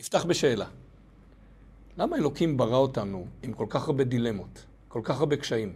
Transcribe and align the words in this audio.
נפתח 0.00 0.24
בשאלה. 0.24 0.66
למה 1.98 2.16
אלוקים 2.16 2.56
ברא 2.56 2.76
אותנו 2.76 3.26
עם 3.42 3.52
כל 3.52 3.66
כך 3.68 3.86
הרבה 3.86 4.04
דילמות, 4.04 4.64
כל 4.88 5.00
כך 5.04 5.20
הרבה 5.20 5.36
קשיים? 5.36 5.72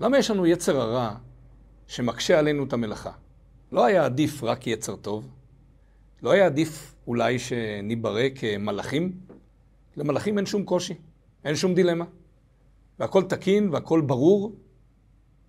למה 0.00 0.18
יש 0.18 0.30
לנו 0.30 0.46
יצר 0.46 0.80
הרע 0.80 1.14
שמקשה 1.86 2.38
עלינו 2.38 2.64
את 2.64 2.72
המלאכה? 2.72 3.12
לא 3.72 3.84
היה 3.84 4.04
עדיף 4.04 4.42
רק 4.42 4.66
יצר 4.66 4.96
טוב? 4.96 5.28
לא 6.22 6.30
היה 6.30 6.46
עדיף 6.46 6.94
אולי 7.06 7.38
שניברא 7.38 8.22
כמלאכים? 8.34 9.20
למלאכים 9.96 10.38
אין 10.38 10.46
שום 10.46 10.64
קושי, 10.64 10.94
אין 11.44 11.56
שום 11.56 11.74
דילמה. 11.74 12.04
והכל 12.98 13.22
תקין 13.22 13.68
והכל 13.68 14.00
ברור, 14.00 14.56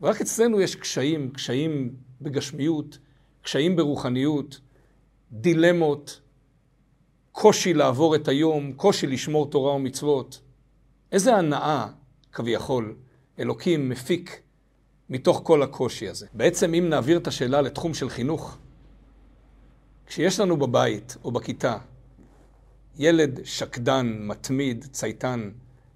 ורק 0.01 0.21
אצלנו 0.21 0.61
יש 0.61 0.75
קשיים, 0.75 1.31
קשיים 1.31 1.95
בגשמיות, 2.21 2.97
קשיים 3.41 3.75
ברוחניות, 3.75 4.59
דילמות, 5.31 6.21
קושי 7.33 7.73
לעבור 7.73 8.15
את 8.15 8.27
היום, 8.27 8.73
קושי 8.73 9.07
לשמור 9.07 9.49
תורה 9.49 9.73
ומצוות. 9.73 10.41
איזה 11.11 11.35
הנאה, 11.35 11.87
כביכול, 12.31 12.95
אלוקים 13.39 13.89
מפיק 13.89 14.41
מתוך 15.09 15.41
כל 15.43 15.63
הקושי 15.63 16.09
הזה. 16.09 16.27
בעצם 16.33 16.73
אם 16.73 16.89
נעביר 16.89 17.17
את 17.17 17.27
השאלה 17.27 17.61
לתחום 17.61 17.93
של 17.93 18.09
חינוך, 18.09 18.57
כשיש 20.05 20.39
לנו 20.39 20.57
בבית 20.57 21.17
או 21.23 21.31
בכיתה 21.31 21.77
ילד 22.97 23.39
שקדן, 23.43 24.17
מתמיד, 24.19 24.85
צייתן, 24.91 25.49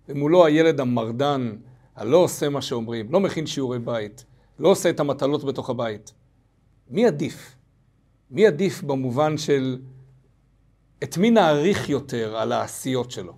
ומולו 0.09 0.45
הילד 0.45 0.80
המרדן, 0.80 1.55
הלא 1.95 2.17
עושה 2.17 2.49
מה 2.49 2.61
שאומרים, 2.61 3.11
לא 3.11 3.19
מכין 3.19 3.47
שיעורי 3.47 3.80
בית, 3.80 4.25
לא 4.59 4.69
עושה 4.69 4.89
את 4.89 4.99
המטלות 4.99 5.44
בתוך 5.44 5.69
הבית, 5.69 6.13
מי 6.89 7.05
עדיף? 7.05 7.55
מי 8.31 8.47
עדיף 8.47 8.83
במובן 8.83 9.38
של 9.38 9.80
את 11.03 11.17
מי 11.17 11.31
נעריך 11.31 11.89
יותר 11.89 12.37
על 12.37 12.51
העשיות 12.51 13.11
שלו? 13.11 13.38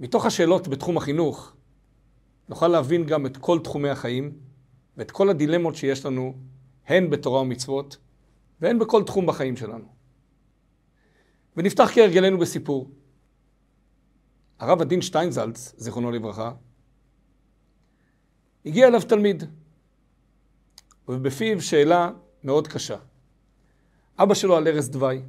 מתוך 0.00 0.26
השאלות 0.26 0.68
בתחום 0.68 0.96
החינוך, 0.96 1.56
נוכל 2.48 2.68
להבין 2.68 3.06
גם 3.06 3.26
את 3.26 3.36
כל 3.36 3.58
תחומי 3.64 3.88
החיים 3.88 4.38
ואת 4.96 5.10
כל 5.10 5.28
הדילמות 5.28 5.76
שיש 5.76 6.06
לנו, 6.06 6.34
הן 6.86 7.10
בתורה 7.10 7.40
ומצוות, 7.40 7.96
והן 8.60 8.78
בכל 8.78 9.04
תחום 9.04 9.26
בחיים 9.26 9.56
שלנו. 9.56 9.84
ונפתח 11.56 11.90
כהרגלנו 11.94 12.38
בסיפור. 12.38 12.90
הרב 14.58 14.80
עדין 14.80 15.02
שטיינזלץ, 15.02 15.74
זיכרונו 15.76 16.10
לברכה, 16.10 16.52
הגיע 18.66 18.88
אליו 18.88 19.00
תלמיד, 19.08 19.44
ובפיו 21.08 21.62
שאלה 21.62 22.10
מאוד 22.44 22.68
קשה. 22.68 22.96
אבא 24.18 24.34
שלו 24.34 24.56
על 24.56 24.68
ערש 24.68 24.84
דווי, 24.84 25.22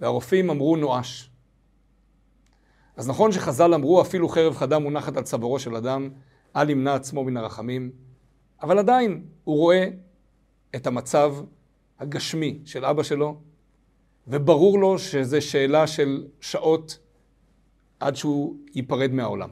והרופאים 0.00 0.50
אמרו 0.50 0.76
נואש. 0.76 1.30
אז 2.96 3.08
נכון 3.08 3.32
שחז"ל 3.32 3.74
אמרו 3.74 4.00
אפילו 4.00 4.28
חרב 4.28 4.56
חדה 4.56 4.78
מונחת 4.78 5.16
על 5.16 5.22
צווארו 5.22 5.58
של 5.58 5.76
אדם, 5.76 6.10
אל 6.56 6.70
ימנע 6.70 6.94
עצמו 6.94 7.24
מן 7.24 7.36
הרחמים, 7.36 7.90
אבל 8.62 8.78
עדיין 8.78 9.24
הוא 9.44 9.56
רואה 9.56 9.88
את 10.76 10.86
המצב 10.86 11.34
הגשמי 11.98 12.58
של 12.64 12.84
אבא 12.84 13.02
שלו, 13.02 13.40
וברור 14.28 14.78
לו 14.78 14.98
שזו 14.98 15.42
שאלה 15.42 15.86
של 15.86 16.26
שעות 16.40 16.98
עד 18.00 18.16
שהוא 18.16 18.56
ייפרד 18.74 19.12
מהעולם. 19.12 19.50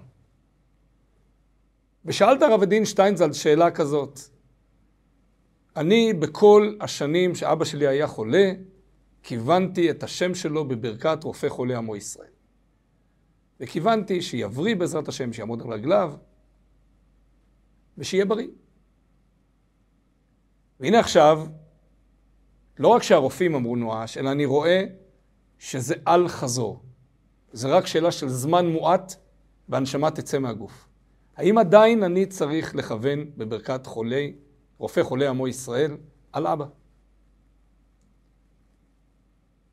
ושאלת 2.05 2.43
הרב 2.43 2.63
הדין 2.63 2.85
שטיינזלד 2.85 3.33
שאלה 3.33 3.71
כזאת, 3.71 4.21
אני 5.77 6.13
בכל 6.13 6.75
השנים 6.81 7.35
שאבא 7.35 7.65
שלי 7.65 7.87
היה 7.87 8.07
חולה, 8.07 8.53
כיוונתי 9.29 9.91
את 9.91 10.03
השם 10.03 10.35
שלו 10.35 10.69
בברכת 10.69 11.25
רופא 11.25 11.49
חולה 11.49 11.79
עמו 11.79 11.97
ישראל. 11.97 12.31
וכיוונתי 13.61 14.23
שיבריא 14.23 14.77
בעזרת 14.77 15.09
השם, 15.09 15.33
שיעמוד 15.33 15.63
על 15.63 15.73
רגליו, 15.73 16.15
ושיהיה 17.99 18.25
בריא. 18.25 18.49
והנה 20.81 21.01
עכשיו, 21.01 21.47
לא 22.79 22.89
רק 22.89 23.03
שהרופאים 23.03 23.55
אמרו 23.55 23.77
נואש, 23.77 24.19
אלא 24.19 24.33
אני 24.33 24.45
רואה 24.45 24.85
שזה 25.59 25.95
אל 26.09 26.29
חזור. 26.29 26.83
זה 27.53 27.69
רק 27.69 27.87
שאלה 27.87 28.13
של 28.13 28.29
זמן 28.29 28.67
מועט 28.67 29.15
והנשמה 29.69 30.11
תצא 30.11 30.39
מהגוף. 30.39 30.89
האם 31.37 31.59
עדיין 31.59 32.03
אני 32.03 32.27
צריך 32.27 32.75
לכוון 32.75 33.31
בברכת 33.37 33.87
חולי, 33.87 34.35
רופא 34.79 35.03
חולי 35.03 35.27
עמו 35.27 35.49
ישראל, 35.49 35.97
על 36.33 36.47
אבא? 36.47 36.65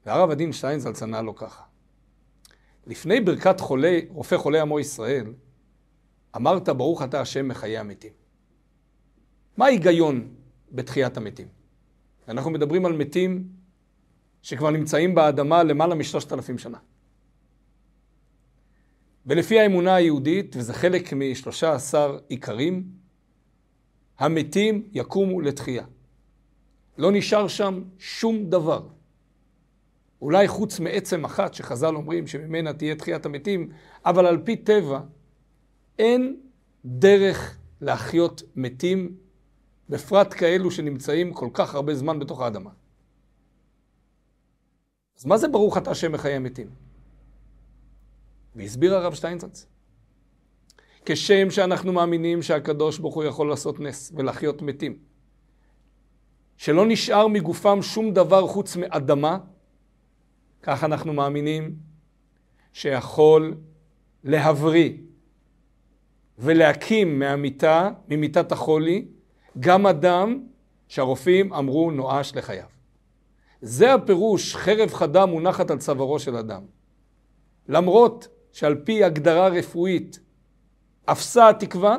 והרב 0.06 0.30
עדין 0.30 0.54
שטיינזלץ 0.54 1.04
ענה 1.04 1.22
לו 1.22 1.36
ככה: 1.36 1.64
לפני 2.88 3.22
ברכת 3.22 3.60
חולי, 3.60 4.06
רופא 4.10 4.38
חולי 4.38 4.60
עמו 4.60 4.80
ישראל, 4.80 5.34
אמרת 6.36 6.70
ברוך 6.70 7.04
אתה 7.04 7.22
השם 7.22 7.48
מחיי 7.48 7.78
המתים. 7.78 8.14
מה 9.58 9.66
ההיגיון 9.66 10.28
בתחיית 10.72 11.18
המתים? 11.18 11.48
אנחנו 12.28 12.52
מדברים 12.52 12.86
על 12.86 12.94
מתים 12.94 13.48
שכבר 14.42 14.70
נמצאים 14.70 15.16
באדמה 15.16 15.64
למעלה 15.64 15.96
משלושת 15.96 16.34
אלפים 16.34 16.58
שנה. 16.58 16.78
ולפי 19.26 19.60
האמונה 19.60 19.96
היהודית, 19.96 20.56
וזה 20.56 20.74
חלק 20.74 21.14
משלושה 21.14 21.74
עשר 21.74 22.20
עיקרים, 22.28 22.90
המתים 24.18 24.90
יקומו 24.92 25.42
לתחייה. 25.42 25.86
לא 26.98 27.12
נשאר 27.12 27.48
שם 27.48 27.84
שום 28.00 28.50
דבר. 28.50 28.88
אולי 30.22 30.48
חוץ 30.48 30.80
מעצם 30.80 31.26
אחת 31.26 31.54
שחז"ל 31.54 31.96
אומרים 31.96 32.28
שממנה 32.28 32.74
תהיה 32.74 32.96
תחיית 32.96 33.26
המתים, 33.26 33.70
אבל 34.06 34.26
על 34.26 34.42
פי 34.44 34.56
טבע 34.56 35.00
אין 36.00 36.38
דרך 36.86 37.58
להחיות 37.82 38.44
מתים, 38.56 39.16
בפרט 39.90 40.34
כאלו 40.34 40.72
שנמצאים 40.72 41.34
כל 41.34 41.50
כך 41.54 41.76
הרבה 41.76 41.96
זמן 41.96 42.20
בתוך 42.20 42.42
האדמה. 42.42 42.70
אז 45.20 45.26
מה 45.26 45.38
זה 45.38 45.48
ברוך 45.48 45.78
אתה 45.78 45.92
השם 45.92 46.12
מחיי 46.12 46.34
המתים? 46.34 46.70
והסביר 48.56 48.96
הרב 48.96 49.14
שטיינצץ. 49.14 49.68
כשם 51.06 51.52
שאנחנו 51.52 51.94
מאמינים 51.94 52.42
שהקדוש 52.42 53.00
ברוך 53.00 53.16
הוא 53.16 53.24
יכול 53.24 53.50
לעשות 53.50 53.80
נס 53.80 54.12
ולהחיות 54.16 54.62
מתים, 54.62 54.98
שלא 56.58 56.86
נשאר 56.88 57.28
מגופם 57.28 57.82
שום 57.82 58.14
דבר 58.14 58.48
חוץ 58.48 58.76
מאדמה, 58.76 59.38
כך 60.68 60.84
אנחנו 60.84 61.14
מאמינים 61.14 61.76
שיכול 62.74 63.58
להבריא 64.24 64.94
ולהקים 66.40 67.20
מהמיטה, 67.20 67.90
ממיטת 68.08 68.52
החולי, 68.52 69.06
גם 69.60 69.88
אדם 69.88 70.44
שהרופאים 70.88 71.54
אמרו 71.54 71.92
נואש 71.92 72.36
לחייו. 72.36 72.66
זה 73.62 73.94
הפירוש, 73.94 74.56
חרב 74.56 74.94
חדה 74.94 75.26
מונחת 75.26 75.72
על 75.72 75.78
צווארו 75.78 76.20
של 76.20 76.36
אדם. 76.36 76.64
למרות 77.68 78.28
שעל 78.52 78.76
פי 78.76 79.04
הגדרה 79.04 79.48
רפואית 79.48 80.20
אפסה 81.06 81.50
התקווה, 81.50 81.98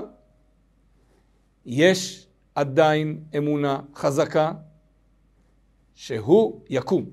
יש 1.67 2.29
עדיין 2.55 3.25
אמונה 3.37 3.81
חזקה 3.95 4.53
שהוא 5.95 6.61
יקום. 6.69 7.05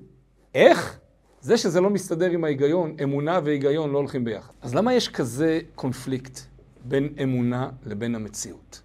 איך? 0.54 1.03
זה 1.44 1.56
שזה 1.56 1.80
לא 1.80 1.90
מסתדר 1.90 2.30
עם 2.30 2.44
ההיגיון, 2.44 2.96
אמונה 3.02 3.40
והיגיון 3.44 3.90
לא 3.90 3.98
הולכים 3.98 4.24
ביחד. 4.24 4.52
אז 4.62 4.74
למה 4.74 4.94
יש 4.94 5.08
כזה 5.08 5.60
קונפליקט 5.74 6.40
בין 6.84 7.14
אמונה 7.22 7.70
לבין 7.86 8.14
המציאות? 8.14 8.82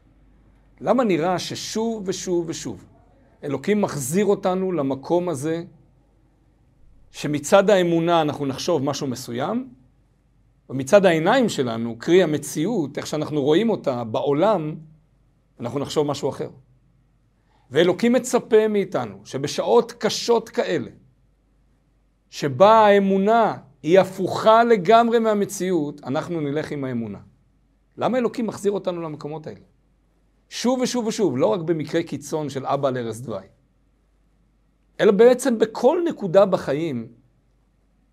למה 0.81 1.03
נראה 1.03 1.39
ששוב 1.39 2.03
ושוב 2.05 2.49
ושוב 2.49 2.85
אלוקים 3.43 3.81
מחזיר 3.81 4.25
אותנו 4.25 4.71
למקום 4.71 5.29
הזה 5.29 5.63
שמצד 7.11 7.69
האמונה 7.69 8.21
אנחנו 8.21 8.45
נחשוב 8.45 8.83
משהו 8.83 9.07
מסוים, 9.07 9.69
ומצד 10.69 11.05
העיניים 11.05 11.49
שלנו, 11.49 11.95
קרי 11.99 12.23
המציאות, 12.23 12.97
איך 12.97 13.07
שאנחנו 13.07 13.41
רואים 13.41 13.69
אותה 13.69 14.03
בעולם, 14.03 14.75
אנחנו 15.59 15.79
נחשוב 15.79 16.07
משהו 16.07 16.29
אחר. 16.29 16.49
ואלוקים 17.71 18.13
מצפה 18.13 18.67
מאיתנו 18.67 19.15
שבשעות 19.23 19.91
קשות 19.91 20.49
כאלה, 20.49 20.91
שבה 22.29 22.71
האמונה 22.71 23.57
היא 23.83 23.99
הפוכה 23.99 24.63
לגמרי 24.63 25.19
מהמציאות, 25.19 26.01
אנחנו 26.03 26.41
נלך 26.41 26.71
עם 26.71 26.83
האמונה. 26.83 27.19
למה 27.97 28.17
אלוקים 28.17 28.47
מחזיר 28.47 28.71
אותנו 28.71 29.01
למקומות 29.01 29.47
האלה? 29.47 29.59
שוב 30.49 30.79
ושוב 30.79 31.07
ושוב, 31.07 31.37
לא 31.37 31.45
רק 31.45 31.59
במקרה 31.59 32.03
קיצון 32.03 32.49
של 32.49 32.65
אבא 32.65 32.87
על 32.87 32.97
ערש 32.97 33.17
דווי, 33.17 33.43
אלא 34.99 35.11
בעצם 35.11 35.57
בכל 35.59 36.01
נקודה 36.09 36.45
בחיים 36.45 37.07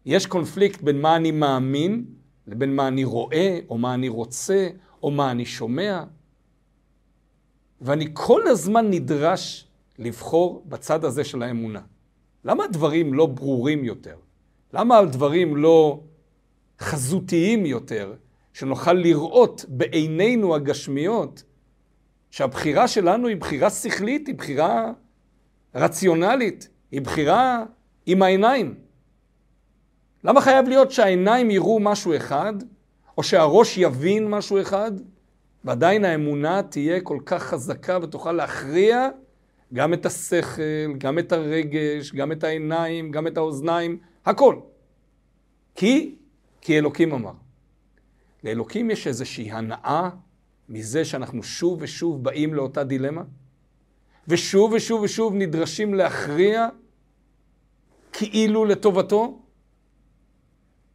יש 0.06 0.26
קונפליקט 0.26 0.80
בין 0.80 1.00
מה 1.00 1.16
אני 1.16 1.30
מאמין 1.30 2.04
לבין 2.46 2.76
מה 2.76 2.88
אני 2.88 3.04
רואה, 3.04 3.58
או 3.68 3.78
מה 3.78 3.94
אני 3.94 4.08
רוצה, 4.08 4.68
או 5.02 5.10
מה 5.10 5.30
אני 5.30 5.44
שומע. 5.44 6.04
ואני 7.80 8.08
כל 8.12 8.48
הזמן 8.48 8.90
נדרש 8.90 9.68
לבחור 9.98 10.64
בצד 10.68 11.04
הזה 11.04 11.24
של 11.24 11.42
האמונה. 11.42 11.80
למה 12.46 12.64
הדברים 12.64 13.14
לא 13.14 13.26
ברורים 13.26 13.84
יותר? 13.84 14.16
למה 14.72 14.98
הדברים 14.98 15.56
לא 15.56 16.00
חזותיים 16.80 17.66
יותר, 17.66 18.14
שנוכל 18.52 18.92
לראות 18.92 19.64
בעינינו 19.68 20.54
הגשמיות 20.54 21.42
שהבחירה 22.30 22.88
שלנו 22.88 23.28
היא 23.28 23.36
בחירה 23.36 23.70
שכלית, 23.70 24.26
היא 24.26 24.34
בחירה 24.34 24.92
רציונלית, 25.74 26.68
היא 26.90 27.00
בחירה 27.00 27.64
עם 28.06 28.22
העיניים. 28.22 28.74
למה 30.24 30.40
חייב 30.40 30.68
להיות 30.68 30.90
שהעיניים 30.90 31.50
יראו 31.50 31.78
משהו 31.80 32.16
אחד, 32.16 32.54
או 33.18 33.22
שהראש 33.22 33.78
יבין 33.78 34.30
משהו 34.30 34.60
אחד, 34.60 34.92
ועדיין 35.64 36.04
האמונה 36.04 36.62
תהיה 36.62 37.00
כל 37.00 37.18
כך 37.26 37.42
חזקה 37.42 37.98
ותוכל 38.02 38.32
להכריע 38.32 39.08
גם 39.74 39.94
את 39.94 40.06
השכל, 40.06 40.92
גם 40.98 41.18
את 41.18 41.32
הרגש, 41.32 42.12
גם 42.12 42.32
את 42.32 42.44
העיניים, 42.44 43.10
גם 43.10 43.26
את 43.26 43.36
האוזניים, 43.36 43.98
הכל. 44.26 44.56
כי, 45.74 46.14
כי 46.60 46.78
אלוקים 46.78 47.12
אמר. 47.12 47.32
לאלוקים 48.44 48.90
יש 48.90 49.06
איזושהי 49.06 49.52
הנאה 49.52 50.10
מזה 50.68 51.04
שאנחנו 51.04 51.42
שוב 51.42 51.78
ושוב 51.82 52.24
באים 52.24 52.54
לאותה 52.54 52.84
דילמה, 52.84 53.22
ושוב 54.28 54.72
ושוב 54.72 55.02
ושוב 55.02 55.34
נדרשים 55.34 55.94
להכריע 55.94 56.68
כאילו 58.12 58.64
לטובתו, 58.64 59.42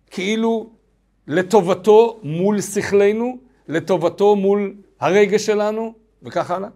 כאילו 0.08 0.74
לטובתו 1.28 2.20
מול 2.24 2.62
שכלנו, 2.62 3.38
לטובתו 3.68 4.36
מול 4.36 4.76
הרגש 5.00 5.46
שלנו, 5.46 5.94
וכך 6.24 6.52
הלאה. 6.52 6.70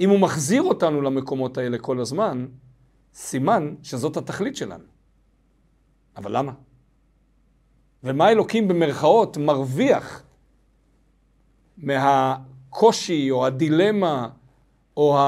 אם 0.00 0.10
הוא 0.10 0.18
מחזיר 0.18 0.62
אותנו 0.62 1.02
למקומות 1.02 1.58
האלה 1.58 1.78
כל 1.78 2.00
הזמן, 2.00 2.46
סימן 3.14 3.74
שזאת 3.82 4.16
התכלית 4.16 4.56
שלנו. 4.56 4.84
אבל 6.16 6.36
למה? 6.36 6.52
ומה 8.04 8.30
אלוקים 8.30 8.68
במרכאות 8.68 9.36
מרוויח 9.36 10.22
מהקושי 11.76 13.30
או 13.30 13.46
הדילמה 13.46 14.28
או 14.96 15.18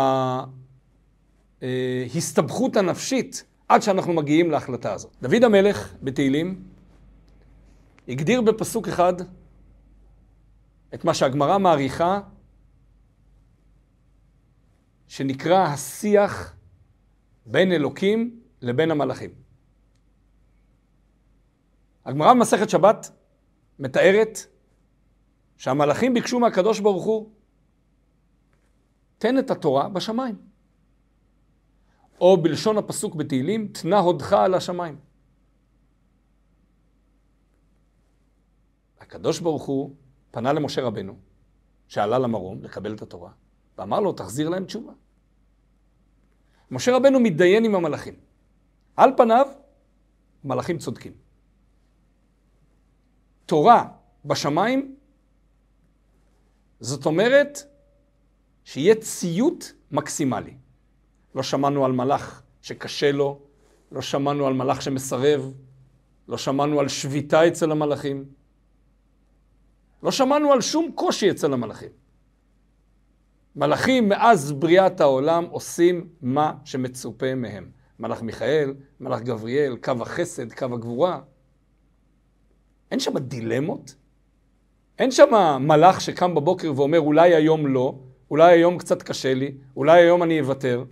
ההסתבכות 1.62 2.76
הנפשית 2.76 3.44
עד 3.68 3.82
שאנחנו 3.82 4.12
מגיעים 4.12 4.50
להחלטה 4.50 4.92
הזאת. 4.92 5.16
דוד 5.22 5.44
המלך 5.44 5.94
בתהילים 6.02 6.62
הגדיר 8.08 8.40
בפסוק 8.40 8.88
אחד 8.88 9.14
את 10.94 11.04
מה 11.04 11.14
שהגמרא 11.14 11.58
מעריכה 11.58 12.20
שנקרא 15.08 15.66
השיח 15.66 16.56
בין 17.46 17.72
אלוקים 17.72 18.40
לבין 18.60 18.90
המלאכים. 18.90 19.30
הגמרא 22.04 22.34
במסכת 22.34 22.70
שבת 22.70 23.10
מתארת 23.78 24.38
שהמלאכים 25.56 26.14
ביקשו 26.14 26.40
מהקדוש 26.40 26.80
ברוך 26.80 27.04
הוא, 27.04 27.30
תן 29.18 29.38
את 29.38 29.50
התורה 29.50 29.88
בשמיים. 29.88 30.36
או 32.20 32.42
בלשון 32.42 32.78
הפסוק 32.78 33.14
בתהילים, 33.14 33.68
תנה 33.68 33.98
הודך 33.98 34.32
על 34.32 34.54
השמיים. 34.54 34.98
הקדוש 39.00 39.40
ברוך 39.40 39.64
הוא 39.64 39.94
פנה 40.30 40.52
למשה 40.52 40.82
רבנו, 40.82 41.18
שעלה 41.88 42.18
למרום 42.18 42.62
לקבל 42.62 42.94
את 42.94 43.02
התורה, 43.02 43.30
ואמר 43.78 44.00
לו, 44.00 44.12
תחזיר 44.12 44.48
להם 44.48 44.64
תשובה. 44.64 44.92
משה 46.70 46.96
רבנו 46.96 47.20
מתדיין 47.20 47.64
עם 47.64 47.74
המלאכים. 47.74 48.14
על 48.96 49.10
פניו, 49.16 49.46
מלאכים 50.44 50.78
צודקים. 50.78 51.12
תורה 53.46 53.88
בשמיים, 54.24 54.96
זאת 56.80 57.06
אומרת 57.06 57.58
שיהיה 58.64 58.94
ציות 58.94 59.72
מקסימלי. 59.90 60.54
לא 61.34 61.42
שמענו 61.42 61.84
על 61.84 61.92
מלאך 61.92 62.42
שקשה 62.62 63.12
לו, 63.12 63.40
לא 63.92 64.02
שמענו 64.02 64.46
על 64.46 64.54
מלאך 64.54 64.82
שמסרב, 64.82 65.52
לא 66.28 66.38
שמענו 66.38 66.80
על 66.80 66.88
שביתה 66.88 67.48
אצל 67.48 67.70
המלאכים, 67.70 68.24
לא 70.02 70.10
שמענו 70.10 70.52
על 70.52 70.60
שום 70.60 70.92
קושי 70.94 71.30
אצל 71.30 71.52
המלאכים. 71.52 71.90
מלאכים 73.56 74.08
מאז 74.08 74.52
בריאת 74.52 75.00
העולם 75.00 75.44
עושים 75.50 76.08
מה 76.22 76.54
שמצופה 76.64 77.34
מהם. 77.34 77.70
מלאך 77.98 78.22
מיכאל, 78.22 78.74
מלאך 79.00 79.20
גבריאל, 79.20 79.76
קו 79.76 79.92
החסד, 80.00 80.52
קו 80.52 80.64
הגבורה. 80.64 81.20
אין 82.90 83.00
שם 83.00 83.18
דילמות? 83.18 83.94
אין 84.98 85.10
שם 85.10 85.58
מלאך 85.60 86.00
שקם 86.00 86.34
בבוקר 86.34 86.72
ואומר 86.76 87.00
אולי 87.00 87.34
היום 87.34 87.66
לא, 87.66 87.98
אולי 88.30 88.52
היום 88.52 88.78
קצת 88.78 89.02
קשה 89.02 89.34
לי, 89.34 89.54
אולי 89.76 90.02
היום 90.02 90.22
אני 90.22 90.40
אוותר. 90.40 90.84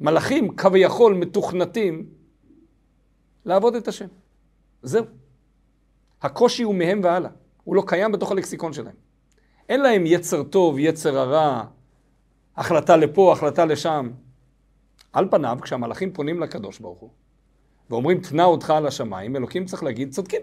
מלאכים 0.00 0.56
כביכול 0.56 1.14
מתוכנתים 1.14 2.06
לעבוד 3.44 3.74
את 3.74 3.88
השם. 3.88 4.06
זהו. 4.82 5.04
הקושי 6.22 6.62
הוא 6.62 6.74
מהם 6.74 7.00
והלאה. 7.04 7.30
הוא 7.64 7.76
לא 7.76 7.82
קיים 7.86 8.12
בתוך 8.12 8.30
הלקסיקון 8.30 8.72
שלהם. 8.72 8.94
אין 9.68 9.80
להם 9.80 10.06
יצר 10.06 10.42
טוב, 10.42 10.78
יצר 10.78 11.18
הרע, 11.18 11.64
החלטה 12.56 12.96
לפה, 12.96 13.32
החלטה 13.32 13.64
לשם. 13.64 14.10
על 15.12 15.28
פניו, 15.30 15.58
כשהמלאכים 15.62 16.12
פונים 16.12 16.40
לקדוש 16.40 16.78
ברוך 16.78 16.98
הוא, 16.98 17.10
ואומרים, 17.90 18.20
תנה 18.20 18.44
אותך 18.44 18.70
על 18.70 18.86
השמיים, 18.86 19.36
אלוקים 19.36 19.64
צריך 19.64 19.82
להגיד, 19.82 20.12
צודקים, 20.12 20.40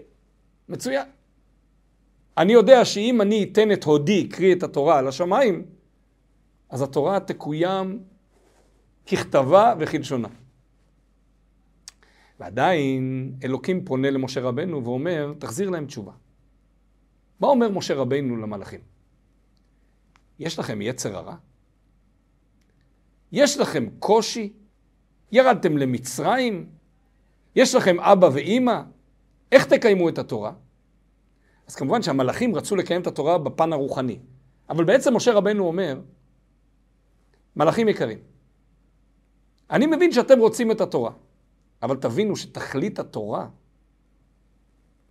מצוין. 0.68 1.06
אני 2.38 2.52
יודע 2.52 2.84
שאם 2.84 3.20
אני 3.20 3.48
אתן 3.52 3.72
את 3.72 3.84
הודי, 3.84 4.28
קרי 4.28 4.52
את 4.52 4.62
התורה, 4.62 4.98
על 4.98 5.08
השמיים, 5.08 5.66
אז 6.70 6.82
התורה 6.82 7.20
תקוים 7.20 8.02
ככתבה 9.06 9.74
וכלשונה. 9.78 10.28
ועדיין 12.40 13.32
אלוקים 13.44 13.84
פונה 13.84 14.10
למשה 14.10 14.40
רבנו 14.40 14.84
ואומר, 14.84 15.32
תחזיר 15.38 15.70
להם 15.70 15.86
תשובה. 15.86 16.12
מה 17.40 17.48
אומר 17.48 17.68
משה 17.68 17.94
רבנו 17.94 18.36
למלאכים? 18.36 18.95
יש 20.38 20.58
לכם 20.58 20.82
יצר 20.82 21.16
הרע? 21.16 21.36
יש 23.32 23.58
לכם 23.58 23.86
קושי? 23.98 24.52
ירדתם 25.32 25.76
למצרים? 25.76 26.68
יש 27.56 27.74
לכם 27.74 28.00
אבא 28.00 28.28
ואימא? 28.32 28.82
איך 29.52 29.66
תקיימו 29.66 30.08
את 30.08 30.18
התורה? 30.18 30.52
אז 31.66 31.74
כמובן 31.76 32.02
שהמלאכים 32.02 32.54
רצו 32.54 32.76
לקיים 32.76 33.02
את 33.02 33.06
התורה 33.06 33.38
בפן 33.38 33.72
הרוחני. 33.72 34.18
אבל 34.68 34.84
בעצם 34.84 35.16
משה 35.16 35.32
רבנו 35.32 35.66
אומר, 35.66 36.00
מלאכים 37.56 37.88
יקרים, 37.88 38.18
אני 39.70 39.86
מבין 39.86 40.12
שאתם 40.12 40.38
רוצים 40.38 40.70
את 40.70 40.80
התורה, 40.80 41.10
אבל 41.82 41.96
תבינו 41.96 42.36
שתכלית 42.36 42.98
התורה 42.98 43.48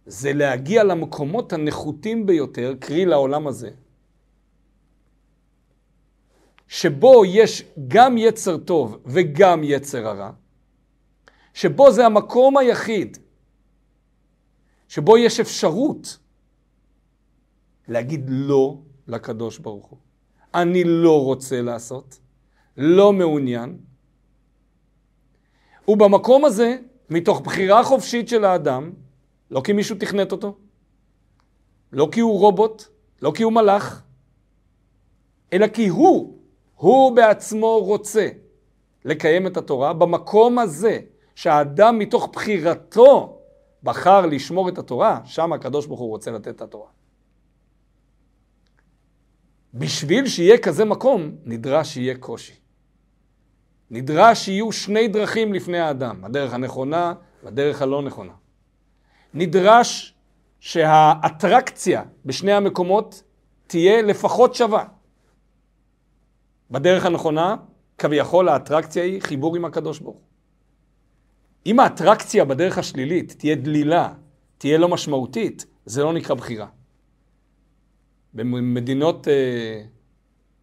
זה 0.05 0.33
להגיע 0.33 0.83
למקומות 0.83 1.53
הנחותים 1.53 2.25
ביותר, 2.25 2.73
קרי 2.79 3.05
לעולם 3.05 3.47
הזה, 3.47 3.71
שבו 6.67 7.25
יש 7.25 7.63
גם 7.87 8.17
יצר 8.17 8.57
טוב 8.57 8.97
וגם 9.05 9.63
יצר 9.63 10.07
הרע, 10.07 10.31
שבו 11.53 11.91
זה 11.91 12.05
המקום 12.05 12.57
היחיד 12.57 13.17
שבו 14.87 15.17
יש 15.17 15.39
אפשרות 15.39 16.17
להגיד 17.87 18.25
לא 18.29 18.77
לקדוש 19.07 19.57
ברוך 19.57 19.85
הוא. 19.85 19.99
אני 20.53 20.83
לא 20.83 21.23
רוצה 21.23 21.61
לעשות, 21.61 22.19
לא 22.77 23.13
מעוניין. 23.13 23.77
ובמקום 25.87 26.45
הזה, 26.45 26.77
מתוך 27.09 27.41
בחירה 27.41 27.83
חופשית 27.83 28.27
של 28.27 28.45
האדם, 28.45 28.91
לא 29.51 29.61
כי 29.63 29.73
מישהו 29.73 29.95
תכנת 29.99 30.31
אותו, 30.31 30.57
לא 31.91 32.09
כי 32.11 32.19
הוא 32.19 32.39
רובוט, 32.39 32.83
לא 33.21 33.31
כי 33.35 33.43
הוא 33.43 33.53
מלאך, 33.53 34.01
אלא 35.53 35.67
כי 35.67 35.87
הוא, 35.87 36.34
הוא 36.75 37.15
בעצמו 37.15 37.79
רוצה 37.79 38.29
לקיים 39.05 39.47
את 39.47 39.57
התורה 39.57 39.93
במקום 39.93 40.59
הזה, 40.59 40.99
שהאדם 41.35 41.99
מתוך 41.99 42.29
בחירתו 42.33 43.39
בחר 43.83 44.25
לשמור 44.25 44.69
את 44.69 44.77
התורה, 44.77 45.19
שם 45.25 45.53
הקדוש 45.53 45.85
ברוך 45.85 45.99
הוא 45.99 46.09
רוצה 46.09 46.31
לתת 46.31 46.47
את 46.47 46.61
התורה. 46.61 46.87
בשביל 49.73 50.27
שיהיה 50.27 50.57
כזה 50.57 50.85
מקום, 50.85 51.31
נדרש 51.43 51.93
שיהיה 51.93 52.17
קושי. 52.17 52.53
נדרש 53.91 54.45
שיהיו 54.45 54.71
שני 54.71 55.07
דרכים 55.07 55.53
לפני 55.53 55.79
האדם, 55.79 56.25
הדרך 56.25 56.53
הנכונה 56.53 57.13
והדרך 57.43 57.81
הלא 57.81 58.01
נכונה. 58.01 58.33
נדרש 59.33 60.13
שהאטרקציה 60.59 62.03
בשני 62.25 62.53
המקומות 62.53 63.23
תהיה 63.67 64.01
לפחות 64.01 64.55
שווה. 64.55 64.85
בדרך 66.71 67.05
הנכונה, 67.05 67.55
כביכול 67.97 68.49
האטרקציה 68.49 69.03
היא 69.03 69.21
חיבור 69.21 69.55
עם 69.55 69.65
הקדוש 69.65 69.99
ברוך. 69.99 70.17
אם 71.65 71.79
האטרקציה 71.79 72.45
בדרך 72.45 72.77
השלילית 72.77 73.35
תהיה 73.37 73.55
דלילה, 73.55 74.13
תהיה 74.57 74.77
לא 74.77 74.89
משמעותית, 74.89 75.65
זה 75.85 76.03
לא 76.03 76.13
נקרא 76.13 76.35
בחירה. 76.35 76.67
במדינות 78.33 79.27
uh, 79.27 79.29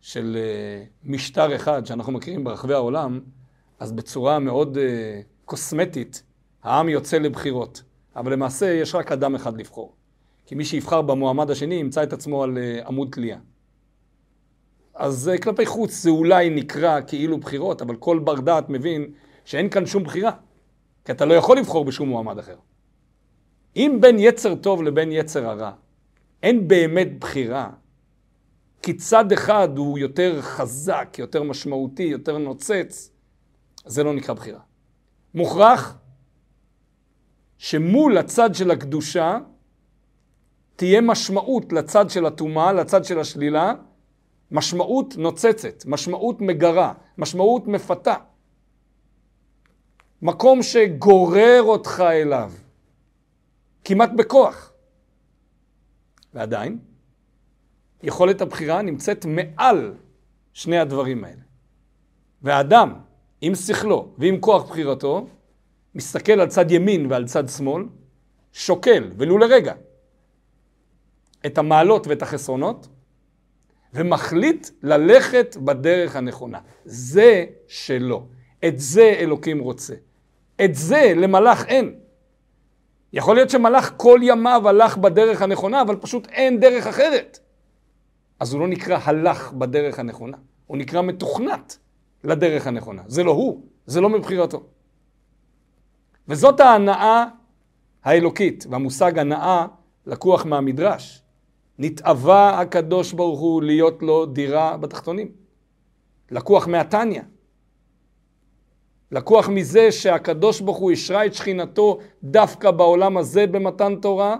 של 0.00 0.36
uh, 0.36 1.08
משטר 1.10 1.56
אחד 1.56 1.86
שאנחנו 1.86 2.12
מכירים 2.12 2.44
ברחבי 2.44 2.74
העולם, 2.74 3.20
אז 3.78 3.92
בצורה 3.92 4.38
מאוד 4.38 4.76
uh, 4.76 4.80
קוסמטית, 5.44 6.22
העם 6.62 6.88
יוצא 6.88 7.18
לבחירות. 7.18 7.82
אבל 8.16 8.32
למעשה 8.32 8.72
יש 8.72 8.94
רק 8.94 9.12
אדם 9.12 9.34
אחד 9.34 9.60
לבחור. 9.60 9.92
כי 10.46 10.54
מי 10.54 10.64
שיבחר 10.64 11.02
במועמד 11.02 11.50
השני 11.50 11.74
ימצא 11.74 12.02
את 12.02 12.12
עצמו 12.12 12.42
על 12.42 12.58
uh, 12.58 12.88
עמוד 12.88 13.08
תלייה. 13.12 13.38
אז 14.94 15.30
uh, 15.34 15.42
כלפי 15.42 15.66
חוץ 15.66 15.92
זה 15.92 16.10
אולי 16.10 16.50
נקרא 16.50 17.00
כאילו 17.06 17.38
בחירות, 17.38 17.82
אבל 17.82 17.96
כל 17.96 18.18
בר 18.18 18.40
דעת 18.40 18.68
מבין 18.68 19.06
שאין 19.44 19.70
כאן 19.70 19.86
שום 19.86 20.04
בחירה. 20.04 20.30
כי 21.04 21.12
אתה 21.12 21.24
לא 21.24 21.34
יכול 21.34 21.58
לבחור 21.58 21.84
בשום 21.84 22.08
מועמד 22.08 22.38
אחר. 22.38 22.56
אם 23.76 23.98
בין 24.00 24.16
יצר 24.18 24.54
טוב 24.54 24.82
לבין 24.82 25.12
יצר 25.12 25.46
הרע, 25.46 25.72
אין 26.42 26.68
באמת 26.68 27.18
בחירה, 27.18 27.70
כי 28.82 28.94
צד 28.94 29.32
אחד 29.32 29.68
הוא 29.76 29.98
יותר 29.98 30.42
חזק, 30.42 31.16
יותר 31.18 31.42
משמעותי, 31.42 32.02
יותר 32.02 32.38
נוצץ, 32.38 33.10
זה 33.84 34.04
לא 34.04 34.14
נקרא 34.14 34.34
בחירה. 34.34 34.60
מוכרח 35.34 35.98
שמול 37.58 38.18
הצד 38.18 38.54
של 38.54 38.70
הקדושה 38.70 39.38
תהיה 40.76 41.00
משמעות 41.00 41.72
לצד 41.72 42.10
של 42.10 42.26
הטומאה, 42.26 42.72
לצד 42.72 43.04
של 43.04 43.18
השלילה, 43.18 43.74
משמעות 44.52 45.16
נוצצת, 45.16 45.86
משמעות 45.86 46.40
מגרה, 46.40 46.92
משמעות 47.18 47.66
מפתה. 47.66 48.14
מקום 50.22 50.62
שגורר 50.62 51.62
אותך 51.62 52.02
אליו, 52.06 52.52
כמעט 53.84 54.10
בכוח. 54.16 54.72
ועדיין, 56.34 56.78
יכולת 58.02 58.40
הבחירה 58.40 58.82
נמצאת 58.82 59.26
מעל 59.26 59.94
שני 60.52 60.78
הדברים 60.78 61.24
האלה. 61.24 61.42
והאדם, 62.42 62.94
עם 63.40 63.54
שכלו 63.54 64.08
ועם 64.18 64.40
כוח 64.40 64.70
בחירתו, 64.70 65.26
מסתכל 65.94 66.40
על 66.40 66.48
צד 66.48 66.70
ימין 66.70 67.06
ועל 67.10 67.26
צד 67.26 67.48
שמאל, 67.48 67.84
שוקל, 68.52 69.10
ולו 69.16 69.38
לרגע, 69.38 69.74
את 71.46 71.58
המעלות 71.58 72.06
ואת 72.06 72.22
החסרונות, 72.22 72.88
ומחליט 73.94 74.70
ללכת 74.82 75.56
בדרך 75.56 76.16
הנכונה. 76.16 76.58
זה 76.84 77.44
שלו. 77.66 78.26
את 78.64 78.78
זה 78.78 79.14
אלוקים 79.18 79.58
רוצה. 79.58 79.94
את 80.64 80.74
זה 80.74 81.12
למלאך 81.16 81.64
אין. 81.66 81.94
יכול 83.12 83.36
להיות 83.36 83.50
שמלאך 83.50 83.92
כל 83.96 84.20
ימיו 84.22 84.68
הלך 84.68 84.96
בדרך 84.96 85.42
הנכונה, 85.42 85.82
אבל 85.82 85.96
פשוט 85.96 86.28
אין 86.28 86.60
דרך 86.60 86.86
אחרת. 86.86 87.38
אז 88.40 88.52
הוא 88.52 88.60
לא 88.60 88.68
נקרא 88.68 88.98
הלך 89.02 89.52
בדרך 89.52 89.98
הנכונה, 89.98 90.36
הוא 90.66 90.76
נקרא 90.76 91.02
מתוכנת 91.02 91.78
לדרך 92.24 92.66
הנכונה. 92.66 93.02
זה 93.06 93.24
לא 93.24 93.30
הוא, 93.30 93.62
זה 93.86 94.00
לא 94.00 94.08
מבחירתו. 94.08 94.62
וזאת 96.28 96.60
ההנאה 96.60 97.24
האלוקית, 98.04 98.66
והמושג 98.70 99.18
הנאה 99.18 99.66
לקוח 100.06 100.46
מהמדרש. 100.46 101.21
נתאווה 101.78 102.60
הקדוש 102.60 103.12
ברוך 103.12 103.40
הוא 103.40 103.62
להיות 103.62 104.02
לו 104.02 104.26
דירה 104.26 104.76
בתחתונים. 104.76 105.28
לקוח 106.30 106.66
מהתניא. 106.66 107.22
לקוח 109.12 109.48
מזה 109.48 109.92
שהקדוש 109.92 110.60
ברוך 110.60 110.78
הוא 110.78 110.90
אישרה 110.90 111.26
את 111.26 111.34
שכינתו 111.34 111.98
דווקא 112.24 112.70
בעולם 112.70 113.16
הזה 113.16 113.46
במתן 113.46 113.96
תורה, 113.96 114.36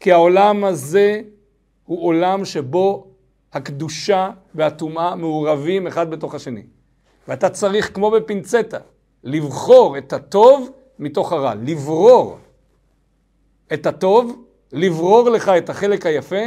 כי 0.00 0.12
העולם 0.12 0.64
הזה 0.64 1.22
הוא 1.84 2.06
עולם 2.06 2.44
שבו 2.44 3.06
הקדושה 3.52 4.30
והטומאה 4.54 5.16
מעורבים 5.16 5.86
אחד 5.86 6.10
בתוך 6.10 6.34
השני. 6.34 6.62
ואתה 7.28 7.50
צריך, 7.50 7.94
כמו 7.94 8.10
בפינצטה, 8.10 8.78
לבחור 9.24 9.98
את 9.98 10.12
הטוב 10.12 10.70
מתוך 10.98 11.32
הרע, 11.32 11.54
לברור 11.54 12.38
את 13.72 13.86
הטוב, 13.86 14.44
לברור 14.72 15.30
לך 15.30 15.48
את 15.48 15.70
החלק 15.70 16.06
היפה, 16.06 16.42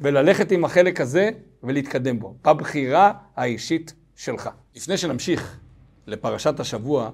וללכת 0.00 0.52
עם 0.52 0.64
החלק 0.64 1.00
הזה 1.00 1.30
ולהתקדם 1.62 2.18
בו, 2.18 2.36
בבחירה 2.44 3.12
האישית 3.36 3.94
שלך. 4.16 4.50
לפני 4.76 4.96
שנמשיך 4.96 5.58
לפרשת 6.06 6.60
השבוע, 6.60 7.10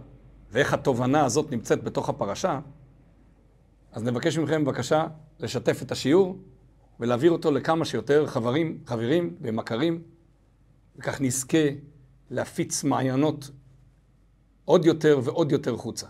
ואיך 0.51 0.75
התובנה 0.75 1.25
הזאת 1.25 1.51
נמצאת 1.51 1.85
בתוך 1.85 2.09
הפרשה, 2.09 2.61
אז 3.93 4.03
נבקש 4.03 4.39
מכם 4.39 4.65
בבקשה 4.65 5.07
לשתף 5.41 5.83
את 5.83 5.93
השיעור 5.93 6.39
ולהעביר 7.01 7.31
אותו 7.31 7.51
לכמה 7.51 7.85
שיותר 7.85 8.27
חברים, 8.27 8.79
חברים 8.87 9.37
ומכרים, 9.41 10.03
וכך 10.97 11.21
נזכה 11.21 11.69
להפיץ 12.31 12.85
מעיינות 12.85 13.51
עוד 14.65 14.87
יותר 14.87 15.21
ועוד 15.23 15.53
יותר 15.53 15.77
חוצה. 15.77 16.07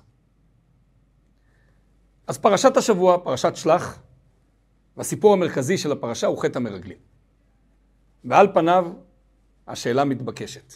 אז 2.27 2.39
פרשת 2.39 2.77
השבוע, 2.77 3.19
פרשת 3.25 3.57
שלח, 3.57 3.99
והסיפור 4.97 5.33
המרכזי 5.33 5.79
של 5.79 5.93
הפרשה 5.93 6.27
הוא 6.27 6.43
חטא 6.43 6.59
המרגלים. 6.59 6.99
ועל 8.25 8.53
פניו, 8.55 8.93
השאלה 9.67 10.05
מתבקשת. 10.05 10.75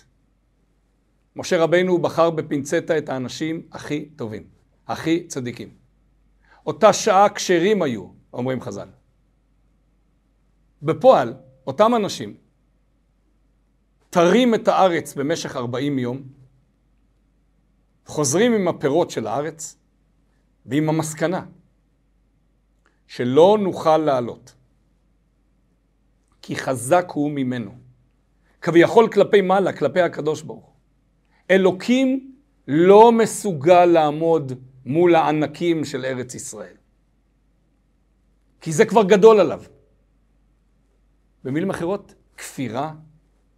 משה 1.37 1.63
רבנו 1.63 1.99
בחר 1.99 2.31
בפינצטה 2.31 2.99
את 2.99 3.09
האנשים 3.09 3.63
הכי 3.73 4.09
טובים, 4.17 4.45
הכי 4.87 5.27
צדיקים. 5.27 5.75
אותה 6.67 6.93
שעה 6.93 7.29
כשרים 7.29 7.83
היו, 7.83 8.07
אומרים 8.33 8.61
חז"ל. 8.61 8.89
בפועל, 10.83 11.35
אותם 11.67 11.95
אנשים 11.95 12.37
תרים 14.11 14.55
את 14.55 14.69
הארץ 14.69 15.15
במשך 15.15 15.57
40 15.57 15.99
יום, 15.99 16.23
חוזרים 18.07 18.53
עם 18.53 18.69
הפירות 18.69 19.11
של 19.11 19.27
הארץ 19.27 19.77
ועם 20.67 20.89
המסקנה 20.89 21.45
שלא 23.07 23.59
נוכל 23.61 23.99
לעלות, 23.99 24.55
כי 26.43 26.57
חזק 26.57 27.07
הוא 27.13 27.31
ממנו. 27.31 27.75
כביכול 28.61 29.09
כלפי 29.13 29.41
מעלה, 29.41 29.73
כלפי 29.73 30.01
הקדוש 30.01 30.43
ברוך 30.43 30.65
הוא. 30.65 30.75
אלוקים 31.51 32.37
לא 32.69 33.13
מסוגל 33.13 33.85
לעמוד 33.85 34.53
מול 34.85 35.15
הענקים 35.15 35.85
של 35.85 36.05
ארץ 36.05 36.35
ישראל. 36.35 36.77
כי 38.61 38.73
זה 38.73 38.85
כבר 38.85 39.03
גדול 39.05 39.41
עליו. 39.41 39.63
במילים 41.45 41.71
אחרות, 41.71 42.15
כפירה 42.37 42.95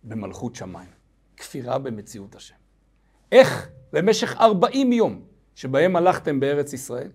במלכות 0.05 0.55
שמיים. 0.55 0.91
כפירה 1.37 1.79
במציאות 1.79 2.35
השם. 2.35 2.55
איך 3.33 3.69
במשך 3.93 4.37
40 4.41 4.93
יום 4.93 5.28
שבהם 5.59 5.97
הלכתם 5.97 6.41
בארץ 6.41 6.73
ישראל, 6.73 7.11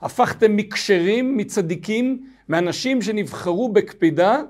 הפכתם 0.00 0.56
מקשרים, 0.56 1.36
מצדיקים, 1.36 2.30
מאנשים 2.48 3.02
שנבחרו 3.02 3.72
בקפידה, 3.72 4.42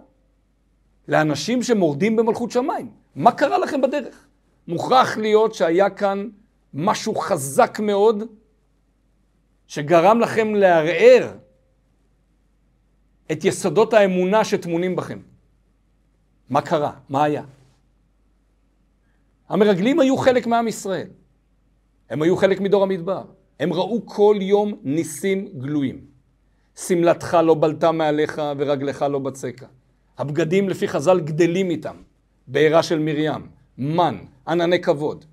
לאנשים 1.09 1.63
שמורדים 1.63 2.17
במלכות 2.17 2.51
שמיים. 2.51 2.91
מה 3.15 3.33
קרה 3.33 3.59
לכם 3.59 3.81
בדרך? 3.81 4.27
מוכרח 4.69 5.17
להיות 5.17 5.55
שהיה 5.55 5.91
כאן 5.91 6.29
משהו 6.75 7.15
חזק 7.15 7.81
מאוד, 7.81 8.23
שגרם 9.67 10.21
לכם 10.21 10.55
לערער 10.55 11.33
את 13.33 13.45
יסודות 13.45 13.93
האמונה 13.93 14.45
שטמונים 14.45 14.97
בכם. 14.97 15.19
מה 16.51 16.61
קרה? 16.63 16.93
מה 17.09 17.25
היה? 17.25 17.43
המרגלים 19.49 20.01
היו 20.01 20.17
חלק 20.17 20.47
מעם 20.47 20.69
ישראל. 20.69 21.09
הם 22.11 22.23
היו 22.23 22.37
חלק 22.37 22.61
מדור 22.61 22.83
המדבר. 22.83 23.25
הם 23.61 23.73
ראו 23.73 24.07
כל 24.07 24.37
יום 24.41 24.75
ניסים 24.83 25.49
גלויים. 25.59 26.01
שמלתך 26.77 27.39
לא 27.45 27.55
בלטה 27.55 27.93
מעליך 27.93 28.43
ורגלך 28.57 29.03
לא 29.03 29.19
בצקה. 29.19 29.67
הבגדים 30.19 30.69
לפי 30.69 30.89
חז"ל 30.89 31.21
גדלים 31.21 31.71
איתם. 31.71 31.97
בעירה 32.47 32.83
של 32.83 32.99
מרים, 32.99 33.49
מן, 33.79 34.19
ענני 34.49 34.83
כבוד. 34.83 35.25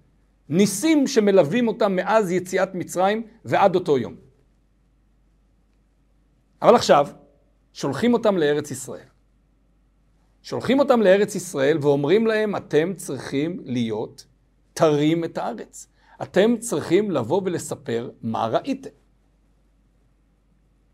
ניסים 0.50 1.08
שמלווים 1.08 1.68
אותם 1.68 1.96
מאז 1.96 2.32
יציאת 2.32 2.76
מצרים 2.76 3.28
ועד 3.46 3.76
אותו 3.76 3.98
יום. 3.98 4.16
אבל 6.62 6.76
עכשיו, 6.76 7.08
שולחים 7.74 8.14
אותם 8.14 8.38
לארץ 8.38 8.72
ישראל. 8.72 9.08
שולחים 10.44 10.80
אותם 10.80 11.02
לארץ 11.02 11.36
ישראל 11.36 11.78
ואומרים 11.82 12.28
להם, 12.28 12.56
אתם 12.56 12.94
צריכים 12.94 13.60
להיות 13.66 14.26
תרים 14.74 15.24
את 15.24 15.38
הארץ. 15.38 15.88
אתם 16.22 16.58
צריכים 16.60 17.12
לבוא 17.12 17.42
ולספר 17.46 18.10
מה 18.22 18.48
ראיתם. 18.48 18.90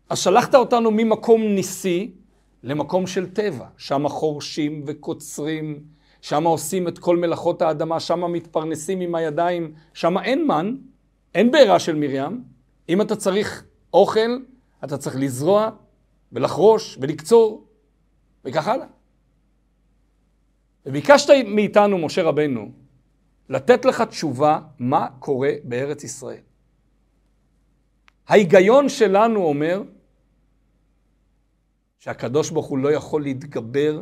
אז 0.08 0.18
שלחת 0.18 0.54
אותנו 0.54 0.90
ממקום 0.90 1.42
ניסי 1.42 2.14
למקום 2.62 3.06
של 3.06 3.30
טבע, 3.30 3.66
שם 3.76 4.08
חורשים 4.08 4.84
וקוצרים 4.86 5.84
שם 6.22 6.44
עושים 6.44 6.88
את 6.88 6.98
כל 6.98 7.16
מלאכות 7.16 7.62
האדמה, 7.62 8.00
שם 8.00 8.32
מתפרנסים 8.32 9.00
עם 9.00 9.14
הידיים, 9.14 9.74
שם 9.94 10.18
אין 10.18 10.46
מן, 10.46 10.76
אין 11.34 11.50
בעירה 11.50 11.78
של 11.78 11.96
מרים. 11.96 12.44
אם 12.88 13.00
אתה 13.00 13.16
צריך 13.16 13.64
אוכל, 13.92 14.38
אתה 14.84 14.98
צריך 14.98 15.16
לזרוע 15.16 15.70
ולחרוש 16.32 16.98
ולקצור, 17.00 17.64
וכך 18.44 18.68
הלאה. 18.68 18.86
וביקשת 20.86 21.34
מאיתנו, 21.46 21.98
משה 21.98 22.22
רבנו, 22.22 22.70
לתת 23.52 23.84
לך 23.84 24.02
תשובה 24.02 24.60
מה 24.78 25.06
קורה 25.18 25.50
בארץ 25.64 26.04
ישראל. 26.04 26.40
ההיגיון 28.28 28.88
שלנו 28.88 29.44
אומר 29.44 29.82
שהקדוש 31.98 32.50
ברוך 32.50 32.66
הוא 32.66 32.78
לא 32.78 32.92
יכול 32.92 33.22
להתגבר 33.22 34.00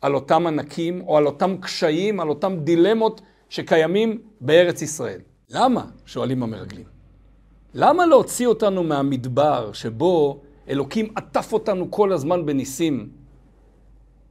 על 0.00 0.14
אותם 0.14 0.46
ענקים 0.46 1.00
או 1.00 1.16
על 1.18 1.26
אותם 1.26 1.56
קשיים, 1.60 2.20
על 2.20 2.28
אותם 2.28 2.56
דילמות 2.64 3.20
שקיימים 3.48 4.22
בארץ 4.40 4.82
ישראל. 4.82 5.20
למה? 5.50 5.86
שואלים 6.06 6.42
המרגלים. 6.42 6.86
למה 7.74 8.06
להוציא 8.06 8.46
אותנו 8.46 8.82
מהמדבר 8.82 9.72
שבו 9.72 10.40
אלוקים 10.68 11.12
עטף 11.16 11.52
אותנו 11.52 11.90
כל 11.90 12.12
הזמן 12.12 12.46
בניסים 12.46 13.10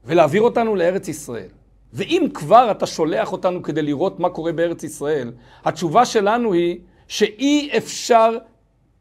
ולהעביר 0.05 0.41
אותנו 0.41 0.75
לארץ 0.75 1.07
ישראל? 1.07 1.60
ואם 1.93 2.27
כבר 2.33 2.71
אתה 2.71 2.85
שולח 2.85 3.31
אותנו 3.31 3.63
כדי 3.63 3.81
לראות 3.81 4.19
מה 4.19 4.29
קורה 4.29 4.51
בארץ 4.51 4.83
ישראל, 4.83 5.31
התשובה 5.65 6.05
שלנו 6.05 6.53
היא 6.53 6.79
שאי 7.07 7.69
אפשר 7.77 8.37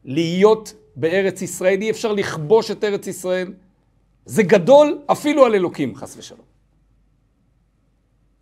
להיות 0.05 0.73
בארץ 0.95 1.41
ישראל, 1.41 1.81
אי 1.81 1.89
אפשר 1.89 2.13
לכבוש 2.13 2.71
את 2.71 2.83
ארץ 2.83 3.07
ישראל. 3.07 3.53
זה 4.25 4.43
גדול 4.43 5.01
אפילו 5.05 5.45
על 5.45 5.55
אלוקים, 5.55 5.95
חס 5.95 6.17
ושלום. 6.17 6.51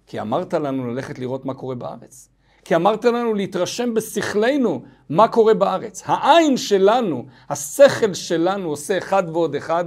כי 0.07 0.21
אמרת 0.21 0.53
לנו 0.53 0.87
ללכת 0.87 1.19
לראות 1.19 1.45
מה 1.45 1.53
קורה 1.53 1.75
בארץ. 1.75 2.29
כי 2.65 2.75
אמרת 2.75 3.05
לנו 3.05 3.33
להתרשם 3.33 3.93
בשכלנו 3.93 4.83
מה 5.09 5.27
קורה 5.27 5.53
בארץ. 5.53 6.03
העין 6.05 6.57
שלנו, 6.57 7.25
השכל 7.49 8.13
שלנו 8.13 8.69
עושה 8.69 8.97
אחד 8.97 9.23
ועוד 9.33 9.55
אחד, 9.55 9.85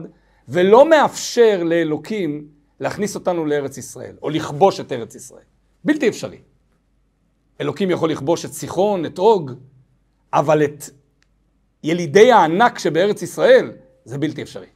ולא 0.49 0.91
מאפשר 0.91 1.63
לאלוקים 1.65 2.47
להכניס 2.83 3.15
אותנו 3.15 3.47
לארץ 3.47 3.79
ישראל, 3.79 4.17
או 4.23 4.31
לכבוש 4.31 4.81
את 4.81 4.93
ארץ 4.93 5.15
ישראל. 5.15 5.45
בלתי 5.85 6.09
אפשרי. 6.09 6.39
אלוקים 7.61 7.91
יכול 7.91 8.11
לכבוש 8.11 8.45
את 8.45 8.53
סיחון, 8.53 9.07
את 9.07 9.19
אוג, 9.19 9.53
אבל 10.33 10.65
את 10.65 10.85
ילידי 11.83 12.33
הענק 12.33 12.79
שבארץ 12.79 13.23
ישראל, 13.23 13.73
זה 14.05 14.19
בלתי 14.19 14.43
אפשרי. 14.43 14.67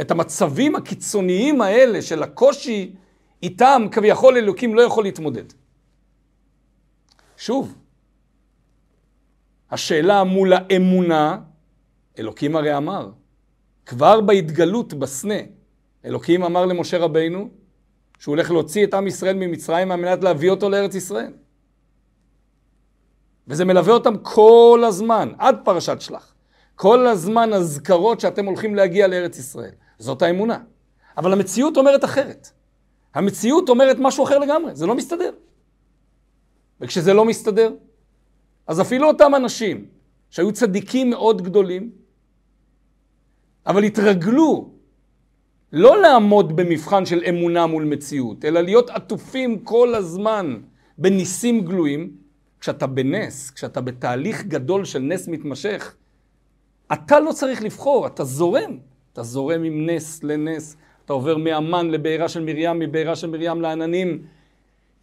את 0.00 0.10
המצבים 0.10 0.76
הקיצוניים 0.76 1.60
האלה 1.60 2.02
של 2.02 2.22
הקושי, 2.22 2.94
איתם 3.42 3.82
כביכול 3.92 4.36
אלוקים 4.36 4.74
לא 4.74 4.82
יכול 4.82 5.04
להתמודד. 5.04 5.44
שוב, 7.36 7.74
השאלה 9.70 10.24
מול 10.24 10.52
האמונה, 10.52 11.40
אלוקים 12.18 12.56
הרי 12.56 12.76
אמר, 12.76 13.10
כבר 13.86 14.20
בהתגלות 14.20 14.94
בסנה, 14.94 15.57
אלוקים 16.04 16.42
אמר 16.42 16.66
למשה 16.66 16.98
רבינו 16.98 17.48
שהוא 18.18 18.32
הולך 18.32 18.50
להוציא 18.50 18.86
את 18.86 18.94
עם 18.94 19.06
ישראל 19.06 19.36
ממצרים 19.36 19.90
על 19.90 20.00
מנת 20.00 20.24
להביא 20.24 20.50
אותו 20.50 20.68
לארץ 20.68 20.94
ישראל. 20.94 21.32
וזה 23.48 23.64
מלווה 23.64 23.94
אותם 23.94 24.14
כל 24.22 24.84
הזמן, 24.86 25.32
עד 25.38 25.56
פרשת 25.64 26.00
שלח. 26.00 26.34
כל 26.74 27.06
הזמן 27.06 27.52
אזכרות 27.52 28.20
שאתם 28.20 28.46
הולכים 28.46 28.74
להגיע 28.74 29.06
לארץ 29.06 29.38
ישראל. 29.38 29.72
זאת 29.98 30.22
האמונה. 30.22 30.58
אבל 31.16 31.32
המציאות 31.32 31.76
אומרת 31.76 32.04
אחרת. 32.04 32.50
המציאות 33.14 33.68
אומרת 33.68 33.96
משהו 34.00 34.24
אחר 34.24 34.38
לגמרי, 34.38 34.74
זה 34.74 34.86
לא 34.86 34.94
מסתדר. 34.94 35.30
וכשזה 36.80 37.14
לא 37.14 37.24
מסתדר, 37.24 37.74
אז 38.66 38.80
אפילו 38.80 39.08
אותם 39.08 39.34
אנשים 39.34 39.86
שהיו 40.30 40.52
צדיקים 40.52 41.10
מאוד 41.10 41.42
גדולים, 41.42 41.90
אבל 43.66 43.82
התרגלו 43.82 44.70
לא 45.72 46.02
לעמוד 46.02 46.56
במבחן 46.56 47.06
של 47.06 47.22
אמונה 47.28 47.66
מול 47.66 47.84
מציאות, 47.84 48.44
אלא 48.44 48.60
להיות 48.60 48.90
עטופים 48.90 49.58
כל 49.58 49.94
הזמן 49.94 50.56
בניסים 50.98 51.60
גלויים, 51.60 52.10
כשאתה 52.60 52.86
בנס, 52.86 53.50
כשאתה 53.50 53.80
בתהליך 53.80 54.44
גדול 54.44 54.84
של 54.84 54.98
נס 54.98 55.28
מתמשך, 55.28 55.94
אתה 56.92 57.20
לא 57.20 57.32
צריך 57.32 57.62
לבחור, 57.62 58.06
אתה 58.06 58.24
זורם. 58.24 58.78
אתה 59.12 59.22
זורם 59.22 59.62
עם 59.62 59.90
נס 59.90 60.24
לנס, 60.24 60.76
אתה 61.04 61.12
עובר 61.12 61.36
מהמן 61.36 61.90
לבעירה 61.90 62.28
של 62.28 62.44
מרים, 62.44 62.78
מבעירה 62.78 63.16
של 63.16 63.30
מרים 63.30 63.60
לעננים, 63.60 64.22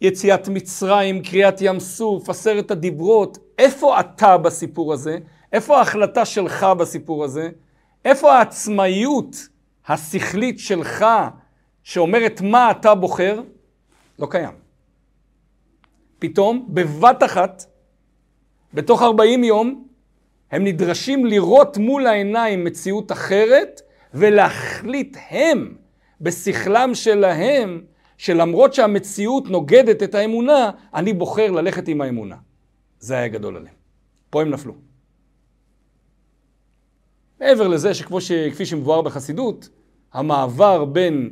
יציאת 0.00 0.48
מצרים, 0.48 1.22
קריאת 1.22 1.60
ים 1.60 1.80
סוף, 1.80 2.30
עשרת 2.30 2.70
הדיברות. 2.70 3.38
איפה 3.58 4.00
אתה 4.00 4.38
בסיפור 4.38 4.92
הזה? 4.92 5.18
איפה 5.52 5.78
ההחלטה 5.78 6.24
שלך 6.24 6.66
בסיפור 6.78 7.24
הזה? 7.24 7.48
איפה 8.04 8.34
העצמאיות 8.34 9.48
השכלית 9.88 10.58
שלך 10.58 11.04
שאומרת 11.82 12.40
מה 12.40 12.70
אתה 12.70 12.94
בוחר? 12.94 13.42
לא 14.18 14.26
קיים. 14.30 14.54
פתאום, 16.18 16.66
בבת 16.68 17.22
אחת, 17.22 17.64
בתוך 18.74 19.02
40 19.02 19.44
יום, 19.44 19.86
הם 20.50 20.64
נדרשים 20.64 21.26
לראות 21.26 21.78
מול 21.78 22.06
העיניים 22.06 22.64
מציאות 22.64 23.12
אחרת 23.12 23.80
ולהחליט 24.14 25.16
הם, 25.30 25.76
בשכלם 26.20 26.94
שלהם, 26.94 27.84
שלמרות 28.18 28.74
שהמציאות 28.74 29.50
נוגדת 29.50 30.02
את 30.02 30.14
האמונה, 30.14 30.70
אני 30.94 31.12
בוחר 31.12 31.50
ללכת 31.50 31.88
עם 31.88 32.00
האמונה. 32.00 32.36
זה 32.98 33.14
היה 33.16 33.28
גדול 33.28 33.56
עליהם. 33.56 33.74
פה 34.30 34.42
הם 34.42 34.50
נפלו. 34.50 34.74
מעבר 37.40 37.68
לזה 37.68 37.94
שכפי 37.94 38.66
שמבואר 38.66 39.02
בחסידות, 39.02 39.68
המעבר 40.16 40.84
בין 40.84 41.30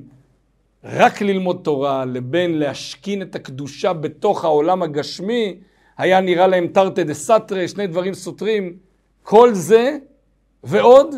רק 0.85 1.23
ללמוד 1.23 1.61
תורה 1.65 2.05
לבין 2.05 2.59
להשכין 2.59 3.23
את 3.23 3.35
הקדושה 3.35 3.93
בתוך 3.93 4.45
העולם 4.45 4.83
הגשמי, 4.83 5.61
היה 5.99 6.21
נראה 6.21 6.47
להם 6.47 6.67
תרתי 6.67 7.05
דה 7.05 7.15
סתרי, 7.15 7.69
שני 7.69 7.87
דברים 7.87 8.15
סותרים. 8.15 8.77
כל 9.23 9.55
זה 9.55 9.99
ועוד 10.65 11.15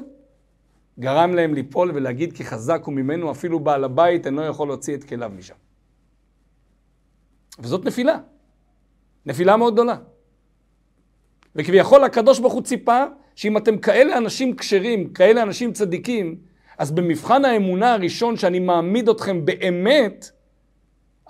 גרם 0.99 1.35
להם 1.35 1.55
ליפול 1.55 1.91
ולהגיד 1.95 2.33
כי 2.33 2.45
חזק 2.45 2.83
הוא 2.85 2.95
ממנו, 2.95 3.31
אפילו 3.31 3.61
בעל 3.61 3.85
הבית 3.85 4.27
אינו 4.27 4.45
יכול 4.45 4.69
להוציא 4.69 4.95
את 4.95 5.05
כליו 5.05 5.33
משם. 5.39 5.55
וזאת 7.59 7.85
נפילה. 7.85 8.19
נפילה 9.27 9.57
מאוד 9.57 9.75
גדולה. 9.75 9.97
וכביכול 11.57 12.05
הקדוש 12.05 12.39
ברוך 12.39 12.53
הוא 12.53 12.63
ציפה 12.63 13.05
שאם 13.35 13.57
אתם 13.57 13.79
כאלה 13.79 14.19
אנשים 14.19 14.57
כשרים, 14.57 15.13
כאלה 15.13 15.43
אנשים 15.43 15.73
צדיקים, 15.73 16.37
אז 16.79 16.91
במבחן 16.91 17.45
האמונה 17.45 17.95
הראשון 17.95 18.37
שאני 18.37 18.59
מעמיד 18.59 19.09
אתכם 19.09 19.45
באמת, 19.45 20.31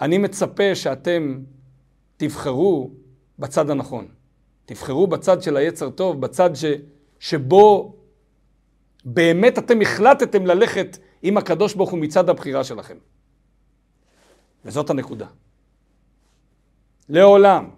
אני 0.00 0.18
מצפה 0.18 0.74
שאתם 0.74 1.40
תבחרו 2.16 2.90
בצד 3.38 3.70
הנכון. 3.70 4.08
תבחרו 4.66 5.06
בצד 5.06 5.42
של 5.42 5.56
היצר 5.56 5.90
טוב, 5.90 6.20
בצד 6.20 6.50
ש, 6.54 6.64
שבו 7.18 7.96
באמת 9.04 9.58
אתם 9.58 9.80
החלטתם 9.80 10.46
ללכת 10.46 10.98
עם 11.22 11.36
הקדוש 11.36 11.74
ברוך 11.74 11.90
הוא 11.90 11.98
מצד 11.98 12.28
הבחירה 12.28 12.64
שלכם. 12.64 12.96
וזאת 14.64 14.90
הנקודה. 14.90 15.26
לעולם, 17.08 17.70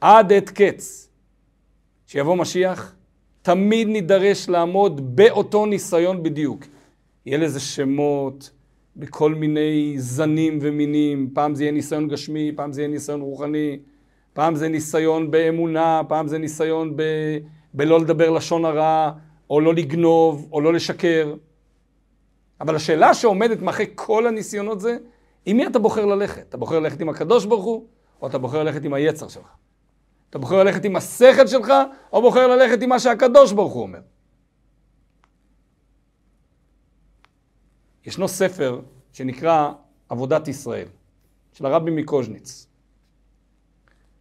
עד 0.00 0.32
עת 0.32 0.50
קץ, 0.50 1.08
שיבוא 2.06 2.36
משיח, 2.36 2.94
תמיד 3.42 3.88
נידרש 3.88 4.48
לעמוד 4.48 5.16
באותו 5.16 5.66
ניסיון 5.66 6.22
בדיוק. 6.22 6.64
יהיה 7.26 7.38
לזה 7.38 7.60
שמות 7.60 8.50
בכל 8.96 9.34
מיני 9.34 9.94
זנים 9.98 10.58
ומינים, 10.62 11.30
פעם 11.34 11.54
זה 11.54 11.64
יהיה 11.64 11.72
ניסיון 11.72 12.08
גשמי, 12.08 12.52
פעם 12.56 12.72
זה 12.72 12.80
יהיה 12.80 12.88
ניסיון 12.88 13.20
רוחני, 13.20 13.78
פעם 14.32 14.54
זה 14.54 14.68
ניסיון 14.68 15.30
באמונה, 15.30 16.02
פעם 16.08 16.28
זה 16.28 16.38
ניסיון 16.38 16.96
ב... 16.96 17.02
בלא 17.74 18.00
לדבר 18.00 18.30
לשון 18.30 18.64
הרע, 18.64 19.10
או 19.50 19.60
לא 19.60 19.74
לגנוב, 19.74 20.48
או 20.52 20.60
לא 20.60 20.72
לשקר. 20.72 21.34
אבל 22.60 22.76
השאלה 22.76 23.14
שעומדת 23.14 23.62
מאחורי 23.62 23.86
כל 23.94 24.26
הניסיונות 24.26 24.80
זה, 24.80 24.96
עם 25.46 25.56
מי 25.56 25.66
אתה 25.66 25.78
בוחר 25.78 26.06
ללכת? 26.06 26.48
אתה 26.48 26.56
בוחר 26.56 26.78
ללכת 26.80 27.00
עם 27.00 27.08
הקדוש 27.08 27.44
ברוך 27.44 27.64
הוא, 27.64 27.84
או 28.22 28.26
אתה 28.26 28.38
בוחר 28.38 28.62
ללכת 28.62 28.84
עם 28.84 28.94
היצר 28.94 29.28
שלך? 29.28 29.48
אתה 30.30 30.38
בוחר 30.38 30.64
ללכת 30.64 30.84
עם 30.84 30.96
השכל 30.96 31.46
שלך, 31.46 31.72
או 32.12 32.22
בוחר 32.22 32.46
ללכת 32.46 32.82
עם 32.82 32.88
מה 32.88 32.98
שהקדוש 32.98 33.52
ברוך 33.52 33.72
הוא 33.72 33.82
אומר? 33.82 33.98
ישנו 38.04 38.28
ספר 38.28 38.80
שנקרא 39.12 39.72
עבודת 40.08 40.48
ישראל, 40.48 40.88
של 41.52 41.66
הרבי 41.66 41.90
מקוז'ניץ. 41.90 42.66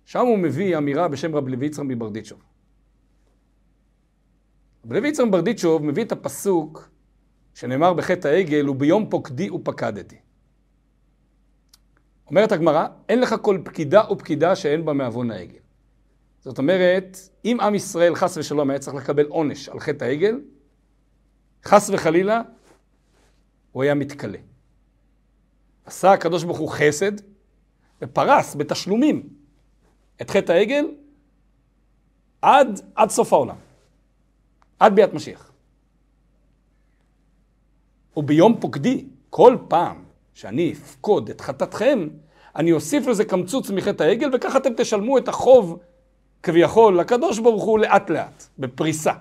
שם 0.05 0.19
הוא 0.19 0.37
מביא 0.37 0.77
אמירה 0.77 1.07
בשם 1.07 1.35
רב 1.35 1.47
לוי 1.47 1.65
יצחק 1.65 1.83
מברדיצ'וב. 1.87 2.39
רב 4.85 4.93
לוי 4.93 5.07
יצחק 5.07 5.25
מברדיצ'וב 5.25 5.85
מביא 5.85 6.03
את 6.03 6.11
הפסוק 6.11 6.89
שנאמר 7.53 7.93
בחטא 7.93 8.27
העגל, 8.27 8.69
וביום 8.69 9.09
פוקדי 9.09 9.49
ופקדתי. 9.49 10.17
אומרת 12.27 12.51
הגמרא, 12.51 12.87
אין 13.09 13.21
לך 13.21 13.35
כל 13.41 13.59
פקידה 13.63 14.11
ופקידה 14.11 14.55
שאין 14.55 14.85
בה 14.85 14.93
מעוון 14.93 15.31
העגל. 15.31 15.59
זאת 16.39 16.57
אומרת, 16.57 17.17
אם 17.45 17.57
עם 17.61 17.75
ישראל 17.75 18.15
חס 18.15 18.37
ושלום 18.37 18.69
היה 18.69 18.79
צריך 18.79 18.95
לקבל 18.95 19.25
עונש 19.25 19.69
על 19.69 19.79
חטא 19.79 20.05
העגל, 20.05 20.39
חס 21.65 21.89
וחלילה, 21.89 22.41
הוא 23.71 23.83
היה 23.83 23.93
מתכלה. 23.93 24.37
עשה 25.85 26.11
הקדוש 26.11 26.43
ברוך 26.43 26.57
הוא 26.57 26.69
חסד, 26.69 27.11
ופרס 28.01 28.55
בתשלומים 28.55 29.29
את 30.21 30.29
חטא 30.29 30.51
העגל 30.51 30.85
עד, 32.41 32.81
עד 32.95 33.09
סוף 33.09 33.33
העולם. 33.33 33.55
עד 34.79 34.95
ביאת 34.95 35.13
משיח. 35.13 35.51
וביום 38.17 38.59
פוקדי, 38.59 39.05
כל 39.29 39.57
פעם 39.67 40.03
שאני 40.33 40.73
אפקוד 40.73 41.29
את 41.29 41.41
חטאתכם, 41.41 42.07
אני 42.55 42.71
אוסיף 42.71 43.07
לזה 43.07 43.25
קמצוץ 43.25 43.69
מחטא 43.69 44.03
העגל, 44.03 44.29
וככה 44.33 44.57
אתם 44.57 44.69
תשלמו 44.77 45.17
את 45.17 45.27
החוב 45.27 45.79
כביכול 46.43 46.99
לקדוש 46.99 47.39
ברוך 47.39 47.63
הוא 47.63 47.79
לאט 47.79 48.09
לאט, 48.09 48.43
בפריסה. 48.59 49.13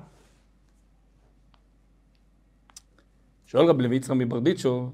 שואל 3.51 3.67
רב 3.67 3.81
לוי 3.81 3.97
יצחק 3.97 4.15
מברדיצ'ו, 4.17 4.91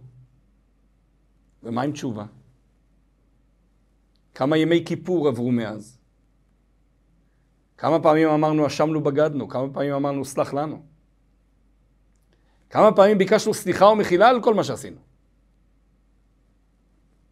ומה 1.63 1.83
עם 1.83 1.93
תשובה? 1.93 2.25
כמה 4.35 4.57
ימי 4.57 4.85
כיפור 4.85 5.29
עברו 5.29 5.53
מאז? 5.53 5.99
כמה 7.79 8.01
פעמים 8.03 8.29
אמרנו 8.29 8.67
אשמנו 8.67 9.05
בגדנו? 9.05 9.49
כמה 9.49 9.73
פעמים 9.73 9.93
אמרנו 9.93 10.25
סלח 10.25 10.55
לנו? 10.55 10.83
כמה 12.71 12.93
פעמים 12.93 13.19
ביקשנו 13.19 13.55
סליחה 13.55 13.87
ומחילה 13.87 14.29
על 14.29 14.43
כל 14.43 14.55
מה 14.55 14.65
שעשינו? 14.65 15.01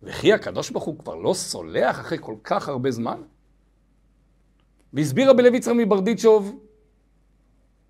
וכי 0.03 0.33
הקדוש 0.33 0.71
ברוך 0.71 0.85
הוא 0.85 0.99
כבר 0.99 1.15
לא 1.15 1.35
סולח 1.35 2.01
אחרי 2.01 2.19
כל 2.21 2.37
כך 2.45 2.69
הרבה 2.69 2.91
זמן? 2.91 3.23
והסביר 4.93 5.31
רבי 5.31 5.43
לוי 5.43 5.57
יצחק 5.57 5.73
מברדיצ'וב 5.77 6.61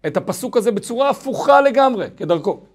את 0.07 0.17
הפסוק 0.17 0.57
הזה 0.57 0.73
בצורה 0.73 1.11
הפוכה 1.11 1.61
לגמרי, 1.61 2.07
כדרכו. 2.17 2.74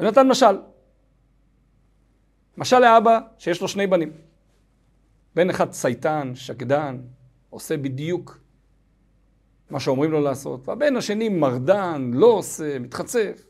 ונתן 0.00 0.28
משל. 0.28 0.58
משל 2.56 2.78
לאבא 2.78 3.18
שיש 3.38 3.60
לו 3.60 3.68
שני 3.68 3.86
בנים. 3.86 4.12
בן 5.34 5.50
אחד 5.50 5.70
צייתן, 5.70 6.32
שקדן, 6.34 7.00
עושה 7.50 7.76
בדיוק 7.76 8.38
מה 9.70 9.80
שאומרים 9.80 10.10
לו 10.10 10.20
לעשות, 10.20 10.68
והבן 10.68 10.96
השני 10.96 11.28
מרדן, 11.28 12.10
לא 12.14 12.26
עושה, 12.26 12.78
מתחצף. 12.78 13.46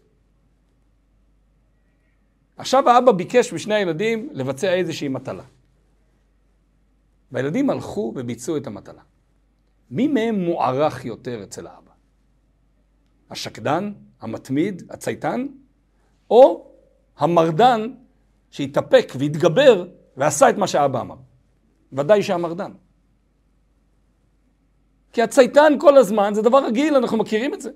עכשיו 2.57 2.88
האבא 2.88 3.12
ביקש 3.12 3.52
משני 3.52 3.74
הילדים 3.74 4.28
לבצע 4.33 4.74
איזושהי 4.74 5.09
מטלה. 5.09 5.44
והילדים 7.33 7.70
הלכו 7.70 8.12
וביצעו 8.16 8.57
את 8.57 8.66
המטלה. 8.66 9.02
מי 9.90 10.09
מהם 10.09 10.35
מוערך 10.35 11.04
יותר 11.04 11.42
אצל 11.42 11.66
האבא? 11.66 11.90
השקדן, 13.30 13.92
המתמיד, 14.20 14.83
הצייתן, 14.90 15.46
או 16.30 16.66
המרדן 17.16 17.94
שהתאפק 18.50 19.12
והתגבר 19.18 19.87
ועשה 20.16 20.50
את 20.50 20.58
מה 20.58 20.66
שאבא 20.66 21.00
אמר? 21.00 21.16
ודאי 21.92 22.22
שהמרדן. 22.22 22.72
כי 25.12 25.22
הצייתן 25.22 25.72
כל 25.80 25.96
הזמן 25.96 26.34
זה 26.34 26.42
דבר 26.42 26.66
רגיל, 26.66 26.96
אנחנו 26.96 27.18
מכירים 27.18 27.54
את 27.54 27.60
זה. 27.60 27.70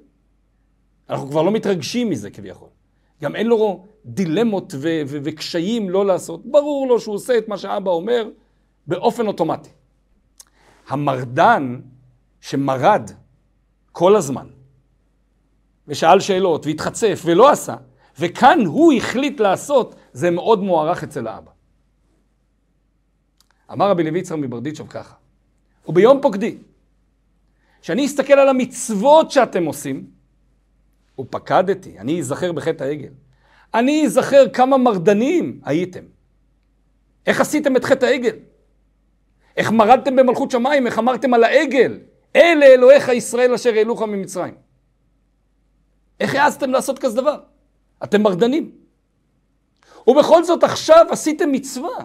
אנחנו 1.10 1.30
כבר 1.30 1.42
לא 1.42 1.50
מתרגשים 1.50 2.10
מזה 2.10 2.30
כביכול. 2.30 2.68
גם 3.22 3.36
אין 3.36 3.46
לו 3.46 3.86
דילמות 4.04 4.74
ו- 4.74 5.02
ו- 5.06 5.18
וקשיים 5.24 5.90
לא 5.90 6.06
לעשות. 6.06 6.46
ברור 6.46 6.88
לו 6.88 7.00
שהוא 7.00 7.14
עושה 7.14 7.38
את 7.38 7.48
מה 7.48 7.58
שאבא 7.58 7.90
אומר 7.90 8.28
באופן 8.86 9.26
אוטומטי. 9.26 9.70
המרדן 10.88 11.80
שמרד 12.40 13.10
כל 13.92 14.16
הזמן, 14.16 14.46
ושאל 15.88 16.20
שאלות, 16.20 16.66
והתחצף, 16.66 17.22
ולא 17.24 17.50
עשה, 17.50 17.76
וכאן 18.18 18.60
הוא 18.66 18.92
החליט 18.92 19.40
לעשות, 19.40 19.94
זה 20.12 20.30
מאוד 20.30 20.62
מוערך 20.62 21.02
אצל 21.02 21.26
האבא. 21.26 21.50
אמר 23.72 23.90
רבי 23.90 24.02
לוי 24.02 24.18
יצחק 24.18 24.36
מברדיצ'וב 24.38 24.88
ככה, 24.88 25.14
וביום 25.88 26.20
פוקדי, 26.22 26.56
שאני 27.82 28.06
אסתכל 28.06 28.32
על 28.32 28.48
המצוות 28.48 29.30
שאתם 29.30 29.64
עושים, 29.64 30.10
ופקדתי, 31.18 31.98
אני 31.98 32.20
אזכר 32.20 32.52
בחטא 32.52 32.84
העגל. 32.84 33.12
אני 33.74 34.06
אזכר 34.06 34.48
כמה 34.52 34.76
מרדנים 34.76 35.60
הייתם. 35.64 36.04
איך 37.26 37.40
עשיתם 37.40 37.76
את 37.76 37.84
חטא 37.84 38.06
העגל? 38.06 38.36
איך 39.56 39.70
מרדתם 39.70 40.16
במלכות 40.16 40.50
שמיים? 40.50 40.86
איך 40.86 40.98
אמרתם 40.98 41.34
על 41.34 41.44
העגל? 41.44 41.98
אלה 42.36 42.66
אלוהיך 42.66 43.08
ישראל 43.08 43.54
אשר 43.54 43.74
העלוך 43.74 44.02
ממצרים. 44.02 44.54
איך 46.20 46.34
העזתם 46.34 46.70
לעשות 46.70 46.98
כזה 46.98 47.20
דבר? 47.20 47.40
אתם 48.04 48.22
מרדנים. 48.22 48.70
ובכל 50.06 50.44
זאת 50.44 50.64
עכשיו 50.64 51.06
עשיתם 51.10 51.52
מצווה. 51.52 52.04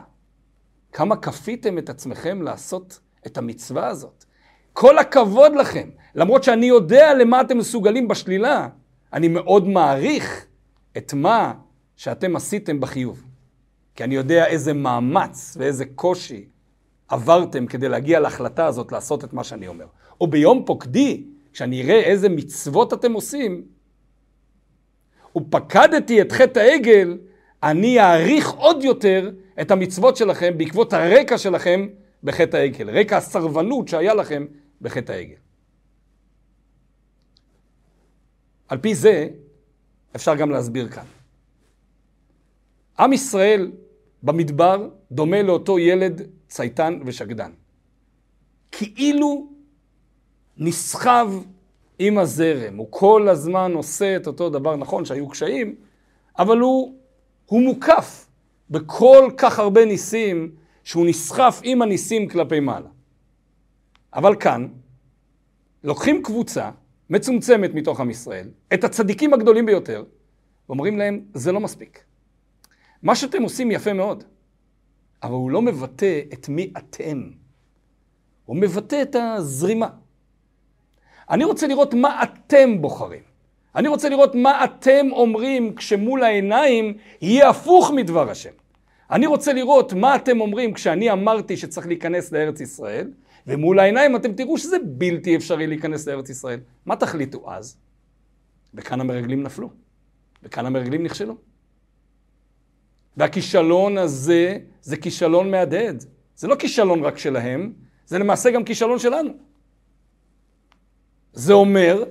כמה 0.91 1.15
כפיתם 1.15 1.77
את 1.77 1.89
עצמכם 1.89 2.41
לעשות 2.41 2.99
את 3.25 3.37
המצווה 3.37 3.87
הזאת. 3.87 4.25
כל 4.73 4.97
הכבוד 4.97 5.55
לכם. 5.55 5.89
למרות 6.15 6.43
שאני 6.43 6.65
יודע 6.65 7.13
למה 7.13 7.41
אתם 7.41 7.57
מסוגלים 7.57 8.07
בשלילה, 8.07 8.67
אני 9.13 9.27
מאוד 9.27 9.67
מעריך 9.67 10.45
את 10.97 11.13
מה 11.13 11.53
שאתם 11.95 12.35
עשיתם 12.35 12.79
בחיוב. 12.79 13.23
כי 13.95 14.03
אני 14.03 14.15
יודע 14.15 14.47
איזה 14.47 14.73
מאמץ 14.73 15.57
ואיזה 15.59 15.85
קושי 15.85 16.45
עברתם 17.07 17.65
כדי 17.65 17.89
להגיע 17.89 18.19
להחלטה 18.19 18.65
הזאת 18.65 18.91
לעשות 18.91 19.23
את 19.23 19.33
מה 19.33 19.43
שאני 19.43 19.67
אומר. 19.67 19.85
או 20.21 20.27
ביום 20.27 20.63
פוקדי, 20.65 21.23
כשאני 21.53 21.81
אראה 21.81 21.99
איזה 21.99 22.29
מצוות 22.29 22.93
אתם 22.93 23.13
עושים, 23.13 23.65
ופקדתי 25.37 26.21
את 26.21 26.31
חטא 26.31 26.59
העגל, 26.59 27.17
אני 27.63 27.99
אעריך 27.99 28.49
עוד 28.49 28.83
יותר 28.83 29.31
את 29.61 29.71
המצוות 29.71 30.17
שלכם 30.17 30.57
בעקבות 30.57 30.93
הרקע 30.93 31.37
שלכם 31.37 31.87
בחטא 32.23 32.57
העגל. 32.57 32.89
רקע 32.89 33.17
הסרבנות 33.17 33.87
שהיה 33.87 34.13
לכם 34.13 34.45
בחטא 34.81 35.11
העגל. 35.11 35.35
על 38.67 38.77
פי 38.77 38.95
זה 38.95 39.27
אפשר 40.15 40.35
גם 40.35 40.51
להסביר 40.51 40.87
כאן. 40.89 41.05
עם 42.99 43.13
ישראל 43.13 43.71
במדבר 44.23 44.89
דומה 45.11 45.41
לאותו 45.41 45.79
ילד 45.79 46.21
צייתן 46.47 46.99
ושקדן. 47.05 47.51
כאילו 48.71 49.47
נסחב 50.57 51.33
עם 52.05 52.17
הזרם, 52.17 52.77
הוא 52.77 52.87
כל 52.89 53.27
הזמן 53.29 53.71
עושה 53.73 54.15
את 54.15 54.27
אותו 54.27 54.49
דבר, 54.49 54.75
נכון 54.75 55.05
שהיו 55.05 55.29
קשיים, 55.29 55.75
אבל 56.39 56.59
הוא, 56.59 56.95
הוא 57.45 57.61
מוקף 57.61 58.29
בכל 58.69 59.29
כך 59.37 59.59
הרבה 59.59 59.85
ניסים, 59.85 60.55
שהוא 60.83 61.05
נסחף 61.05 61.61
עם 61.63 61.81
הניסים 61.81 62.27
כלפי 62.29 62.59
מעלה. 62.59 62.89
אבל 64.13 64.35
כאן, 64.35 64.67
לוקחים 65.83 66.23
קבוצה 66.23 66.69
מצומצמת 67.09 67.73
מתוך 67.73 67.99
עם 67.99 68.09
ישראל, 68.09 68.49
את 68.73 68.83
הצדיקים 68.83 69.33
הגדולים 69.33 69.65
ביותר, 69.65 70.03
ואומרים 70.69 70.97
להם, 70.97 71.25
זה 71.33 71.51
לא 71.51 71.59
מספיק. 71.59 72.03
מה 73.03 73.15
שאתם 73.15 73.43
עושים 73.43 73.71
יפה 73.71 73.93
מאוד, 73.93 74.23
אבל 75.23 75.33
הוא 75.33 75.51
לא 75.51 75.61
מבטא 75.61 76.21
את 76.33 76.49
מי 76.49 76.73
אתם. 76.77 77.29
הוא 78.45 78.55
מבטא 78.55 79.01
את 79.01 79.15
הזרימה. 79.15 79.89
אני 81.29 81.43
רוצה 81.43 81.67
לראות 81.67 81.93
מה 81.93 82.23
אתם 82.23 82.81
בוחרים. 82.81 83.33
אני 83.75 83.87
רוצה 83.87 84.09
לראות 84.09 84.35
מה 84.35 84.63
אתם 84.63 85.07
אומרים 85.11 85.75
כשמול 85.75 86.23
העיניים 86.23 86.97
יהיה 87.21 87.49
הפוך 87.49 87.91
מדבר 87.91 88.29
השם. 88.29 88.49
אני 89.11 89.25
רוצה 89.25 89.53
לראות 89.53 89.93
מה 89.93 90.15
אתם 90.15 90.41
אומרים 90.41 90.73
כשאני 90.73 91.11
אמרתי 91.11 91.57
שצריך 91.57 91.87
להיכנס 91.87 92.31
לארץ 92.31 92.61
ישראל, 92.61 93.11
ומול 93.47 93.79
העיניים 93.79 94.15
אתם 94.15 94.33
תראו 94.33 94.57
שזה 94.57 94.77
בלתי 94.85 95.35
אפשרי 95.35 95.67
להיכנס 95.67 96.07
לארץ 96.07 96.29
ישראל. 96.29 96.59
מה 96.85 96.95
תחליטו 96.95 97.51
אז? 97.51 97.77
וכאן 98.73 99.01
המרגלים 99.01 99.43
נפלו, 99.43 99.69
וכאן 100.43 100.65
המרגלים 100.65 101.03
נכשלו. 101.03 101.35
והכישלון 103.17 103.97
הזה 103.97 104.57
זה 104.81 104.97
כישלון 104.97 105.51
מהדהד. 105.51 106.03
זה 106.35 106.47
לא 106.47 106.55
כישלון 106.55 107.03
רק 107.03 107.17
שלהם, 107.17 107.73
זה 108.05 108.19
למעשה 108.19 108.51
גם 108.51 108.63
כישלון 108.63 108.99
שלנו. 108.99 109.31
זה 111.33 111.53
אומר 111.53 112.03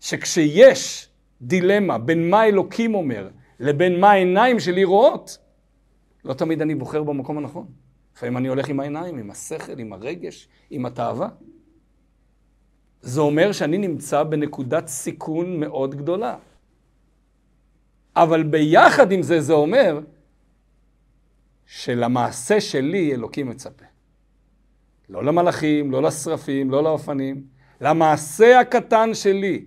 שכשיש 0.00 1.08
דילמה 1.42 1.98
בין 1.98 2.30
מה 2.30 2.44
אלוקים 2.44 2.94
אומר 2.94 3.28
לבין 3.60 4.00
מה 4.00 4.10
העיניים 4.10 4.60
שלי 4.60 4.84
רואות, 4.84 5.38
לא 6.24 6.34
תמיד 6.34 6.62
אני 6.62 6.74
בוחר 6.74 7.02
במקום 7.02 7.38
הנכון. 7.38 7.66
לפעמים 8.16 8.36
אני 8.36 8.48
הולך 8.48 8.68
עם 8.68 8.80
העיניים, 8.80 9.18
עם 9.18 9.30
השכל, 9.30 9.78
עם 9.78 9.92
הרגש, 9.92 10.48
עם 10.70 10.86
התאווה. 10.86 11.28
זה 13.00 13.20
אומר 13.20 13.52
שאני 13.52 13.78
נמצא 13.78 14.22
בנקודת 14.22 14.86
סיכון 14.86 15.60
מאוד 15.60 15.94
גדולה. 15.94 16.36
אבל 18.16 18.42
ביחד 18.42 19.12
עם 19.12 19.22
זה, 19.22 19.40
זה 19.40 19.52
אומר 19.52 20.00
שלמעשה 21.66 22.60
שלי 22.60 23.12
אלוקים 23.14 23.48
מצפה. 23.48 23.84
לא 25.10 25.24
למלאכים, 25.24 25.90
לא 25.90 26.02
לשרפים, 26.02 26.70
לא 26.70 26.82
לאופנים, 26.82 27.42
למעשה 27.80 28.60
הקטן 28.60 29.14
שלי. 29.14 29.64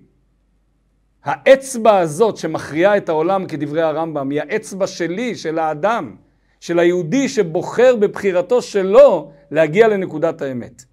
האצבע 1.23 1.97
הזאת 1.97 2.37
שמכריעה 2.37 2.97
את 2.97 3.09
העולם 3.09 3.45
כדברי 3.45 3.81
הרמב"ם, 3.81 4.29
היא 4.29 4.41
האצבע 4.41 4.87
שלי, 4.87 5.35
של 5.35 5.59
האדם, 5.59 6.15
של 6.59 6.79
היהודי 6.79 7.29
שבוחר 7.29 7.95
בבחירתו 7.95 8.61
שלו 8.61 9.31
להגיע 9.51 9.87
לנקודת 9.87 10.41
האמת. 10.41 10.85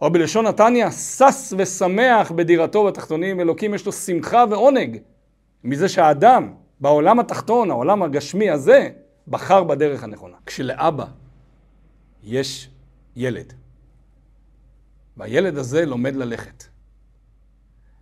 או 0.00 0.10
בלשון 0.10 0.46
נתניה, 0.46 0.90
שש 0.90 1.52
ושמח 1.58 2.30
בדירתו 2.30 2.84
בתחתונים, 2.84 3.40
אלוקים 3.40 3.74
יש 3.74 3.86
לו 3.86 3.92
שמחה 3.92 4.44
ועונג 4.50 4.98
מזה 5.64 5.88
שהאדם 5.88 6.52
בעולם 6.80 7.20
התחתון, 7.20 7.70
העולם 7.70 8.02
הגשמי 8.02 8.50
הזה, 8.50 8.88
בחר 9.28 9.64
בדרך 9.64 10.04
הנכונה. 10.04 10.36
כשלאבא 10.46 11.04
יש 12.24 12.70
ילד, 13.16 13.52
והילד 15.16 15.58
הזה 15.58 15.86
לומד 15.86 16.16
ללכת, 16.16 16.64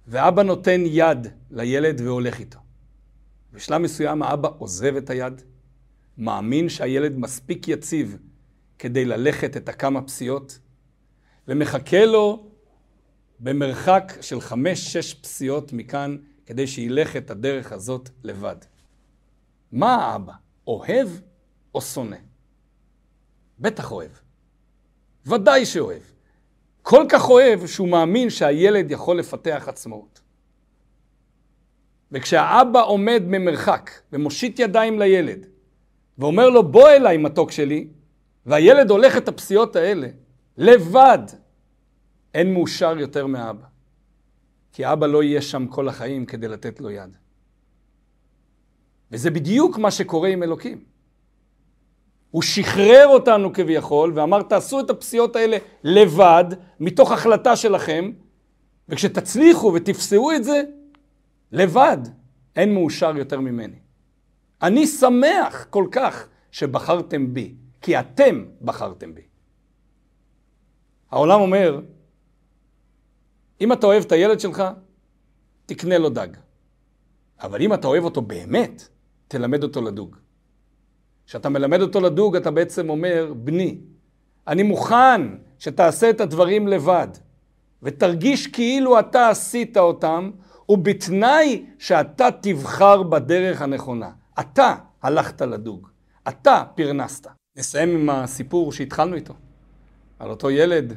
ואבא 0.06 0.42
נותן 0.42 0.80
יד 0.86 1.26
לילד 1.50 2.00
והולך 2.00 2.38
איתו. 2.40 2.58
בשלב 3.52 3.78
מסוים 3.78 4.22
האבא 4.22 4.48
עוזב 4.58 4.96
את 4.96 5.10
היד, 5.10 5.42
מאמין 6.18 6.68
שהילד 6.68 7.18
מספיק 7.18 7.68
יציב 7.68 8.16
כדי 8.78 9.04
ללכת 9.04 9.56
את 9.56 9.68
הכמה 9.68 10.02
פסיעות, 10.02 10.58
ומחכה 11.48 12.04
לו 12.04 12.50
במרחק 13.40 14.12
של 14.20 14.40
חמש-שש 14.40 15.14
פסיעות 15.14 15.72
מכאן, 15.72 16.16
כדי 16.46 16.66
שילך 16.66 17.16
את 17.16 17.30
הדרך 17.30 17.72
הזאת 17.72 18.10
לבד. 18.22 18.56
מה 19.72 19.94
האבא? 19.94 20.32
אוהב 20.66 21.08
או 21.74 21.80
שונא? 21.80 22.16
בטח 23.58 23.92
אוהב. 23.92 24.10
ודאי 25.28 25.66
שאוהב. 25.66 26.02
כל 26.82 27.06
כך 27.08 27.28
אוהב 27.28 27.66
שהוא 27.66 27.88
מאמין 27.88 28.30
שהילד 28.30 28.90
יכול 28.90 29.18
לפתח 29.18 29.64
עצמאות. 29.66 30.20
וכשהאבא 32.12 32.82
עומד 32.84 33.22
ממרחק 33.26 33.90
ומושיט 34.12 34.58
ידיים 34.58 34.98
לילד 34.98 35.46
ואומר 36.18 36.48
לו 36.48 36.62
בוא 36.62 36.90
אליי 36.90 37.16
מתוק 37.16 37.50
שלי 37.50 37.88
והילד 38.46 38.90
הולך 38.90 39.16
את 39.16 39.28
הפסיעות 39.28 39.76
האלה 39.76 40.08
לבד, 40.56 41.18
אין 42.34 42.52
מאושר 42.52 42.98
יותר 42.98 43.26
מאבא. 43.26 43.64
כי 44.72 44.92
אבא 44.92 45.06
לא 45.06 45.22
יהיה 45.22 45.42
שם 45.42 45.66
כל 45.66 45.88
החיים 45.88 46.26
כדי 46.26 46.48
לתת 46.48 46.80
לו 46.80 46.90
יד. 46.90 47.16
וזה 49.12 49.30
בדיוק 49.30 49.78
מה 49.78 49.90
שקורה 49.90 50.28
עם 50.28 50.42
אלוקים. 50.42 50.84
הוא 52.30 52.42
שחרר 52.42 53.06
אותנו 53.06 53.52
כביכול 53.52 54.12
ואמר 54.14 54.42
תעשו 54.42 54.80
את 54.80 54.90
הפסיעות 54.90 55.36
האלה 55.36 55.56
לבד, 55.84 56.44
מתוך 56.80 57.12
החלטה 57.12 57.56
שלכם, 57.56 58.12
וכשתצליחו 58.88 59.72
ותפסעו 59.74 60.32
את 60.32 60.44
זה, 60.44 60.62
לבד, 61.52 61.98
אין 62.56 62.74
מאושר 62.74 63.16
יותר 63.16 63.40
ממני. 63.40 63.78
אני 64.62 64.86
שמח 64.86 65.66
כל 65.70 65.86
כך 65.90 66.28
שבחרתם 66.50 67.34
בי, 67.34 67.54
כי 67.80 68.00
אתם 68.00 68.44
בחרתם 68.62 69.14
בי. 69.14 69.22
העולם 71.10 71.40
אומר, 71.40 71.80
אם 73.60 73.72
אתה 73.72 73.86
אוהב 73.86 74.04
את 74.04 74.12
הילד 74.12 74.40
שלך, 74.40 74.62
תקנה 75.66 75.98
לו 75.98 76.08
דג. 76.08 76.28
אבל 77.40 77.62
אם 77.62 77.74
אתה 77.74 77.88
אוהב 77.88 78.04
אותו 78.04 78.22
באמת, 78.22 78.88
תלמד 79.28 79.62
אותו 79.62 79.82
לדוג. 79.82 80.16
כשאתה 81.28 81.48
מלמד 81.48 81.80
אותו 81.80 82.00
לדוג, 82.00 82.36
אתה 82.36 82.50
בעצם 82.50 82.90
אומר, 82.90 83.32
בני, 83.36 83.78
אני 84.46 84.62
מוכן 84.62 85.20
שתעשה 85.58 86.10
את 86.10 86.20
הדברים 86.20 86.68
לבד, 86.68 87.08
ותרגיש 87.82 88.46
כאילו 88.46 88.98
אתה 88.98 89.28
עשית 89.28 89.76
אותם, 89.76 90.30
ובתנאי 90.68 91.66
שאתה 91.78 92.28
תבחר 92.40 93.02
בדרך 93.02 93.62
הנכונה. 93.62 94.10
אתה 94.40 94.74
הלכת 95.02 95.42
לדוג, 95.42 95.88
אתה 96.28 96.64
פרנסת. 96.74 97.26
נסיים 97.58 97.88
עם 97.88 98.10
הסיפור 98.10 98.72
שהתחלנו 98.72 99.14
איתו, 99.14 99.34
על 100.18 100.30
אותו 100.30 100.50
ילד 100.50 100.92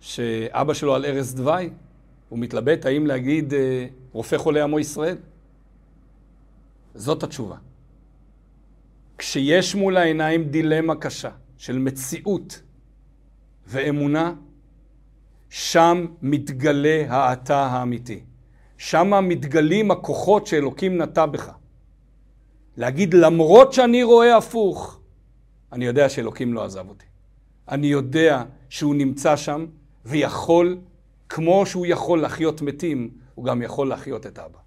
שאבא 0.00 0.74
שלו 0.74 0.94
על 0.94 1.04
ערש 1.04 1.32
דווי, 1.32 1.70
הוא 2.28 2.38
מתלבט 2.38 2.86
האם 2.86 3.06
להגיד 3.06 3.54
אה, 3.54 3.86
רופא 4.12 4.36
חולה 4.38 4.64
עמו 4.64 4.80
ישראל. 4.80 5.16
זאת 6.94 7.22
התשובה. 7.22 7.56
כשיש 9.20 9.74
מול 9.74 9.96
העיניים 9.96 10.44
דילמה 10.44 10.94
קשה 10.94 11.30
של 11.56 11.78
מציאות 11.78 12.62
ואמונה, 13.66 14.34
שם 15.48 16.06
מתגלה 16.22 17.04
האתה 17.08 17.66
האמיתי. 17.66 18.24
שם 18.78 19.28
מתגלים 19.28 19.90
הכוחות 19.90 20.46
שאלוקים 20.46 21.02
נטע 21.02 21.26
בך. 21.26 21.50
להגיד 22.76 23.14
למרות 23.14 23.72
שאני 23.72 24.02
רואה 24.02 24.36
הפוך, 24.36 25.00
אני 25.72 25.84
יודע 25.84 26.08
שאלוקים 26.08 26.54
לא 26.54 26.64
עזב 26.64 26.88
אותי. 26.88 27.06
אני 27.68 27.86
יודע 27.86 28.44
שהוא 28.68 28.94
נמצא 28.94 29.36
שם 29.36 29.66
ויכול, 30.04 30.78
כמו 31.28 31.66
שהוא 31.66 31.86
יכול 31.86 32.20
להחיות 32.20 32.62
מתים, 32.62 33.10
הוא 33.34 33.44
גם 33.44 33.62
יכול 33.62 33.88
להחיות 33.88 34.26
את 34.26 34.38
אבא. 34.38 34.58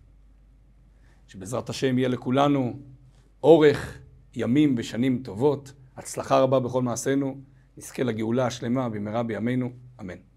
שבעזרת 1.28 1.70
השם 1.70 1.98
יהיה 1.98 2.10
לכולנו 2.10 2.80
אורך 3.44 4.03
ימים 4.36 4.76
ושנים 4.78 5.22
טובות, 5.24 5.74
הצלחה 5.98 6.39
רבה 6.39 6.60
בכל 6.60 6.82
מעשינו, 6.82 7.41
נזכה 7.78 8.04
לגאולה 8.04 8.46
השלמה 8.46 8.89
במהרה 8.89 9.24
בימינו, 9.24 9.69
אמן. 10.02 10.33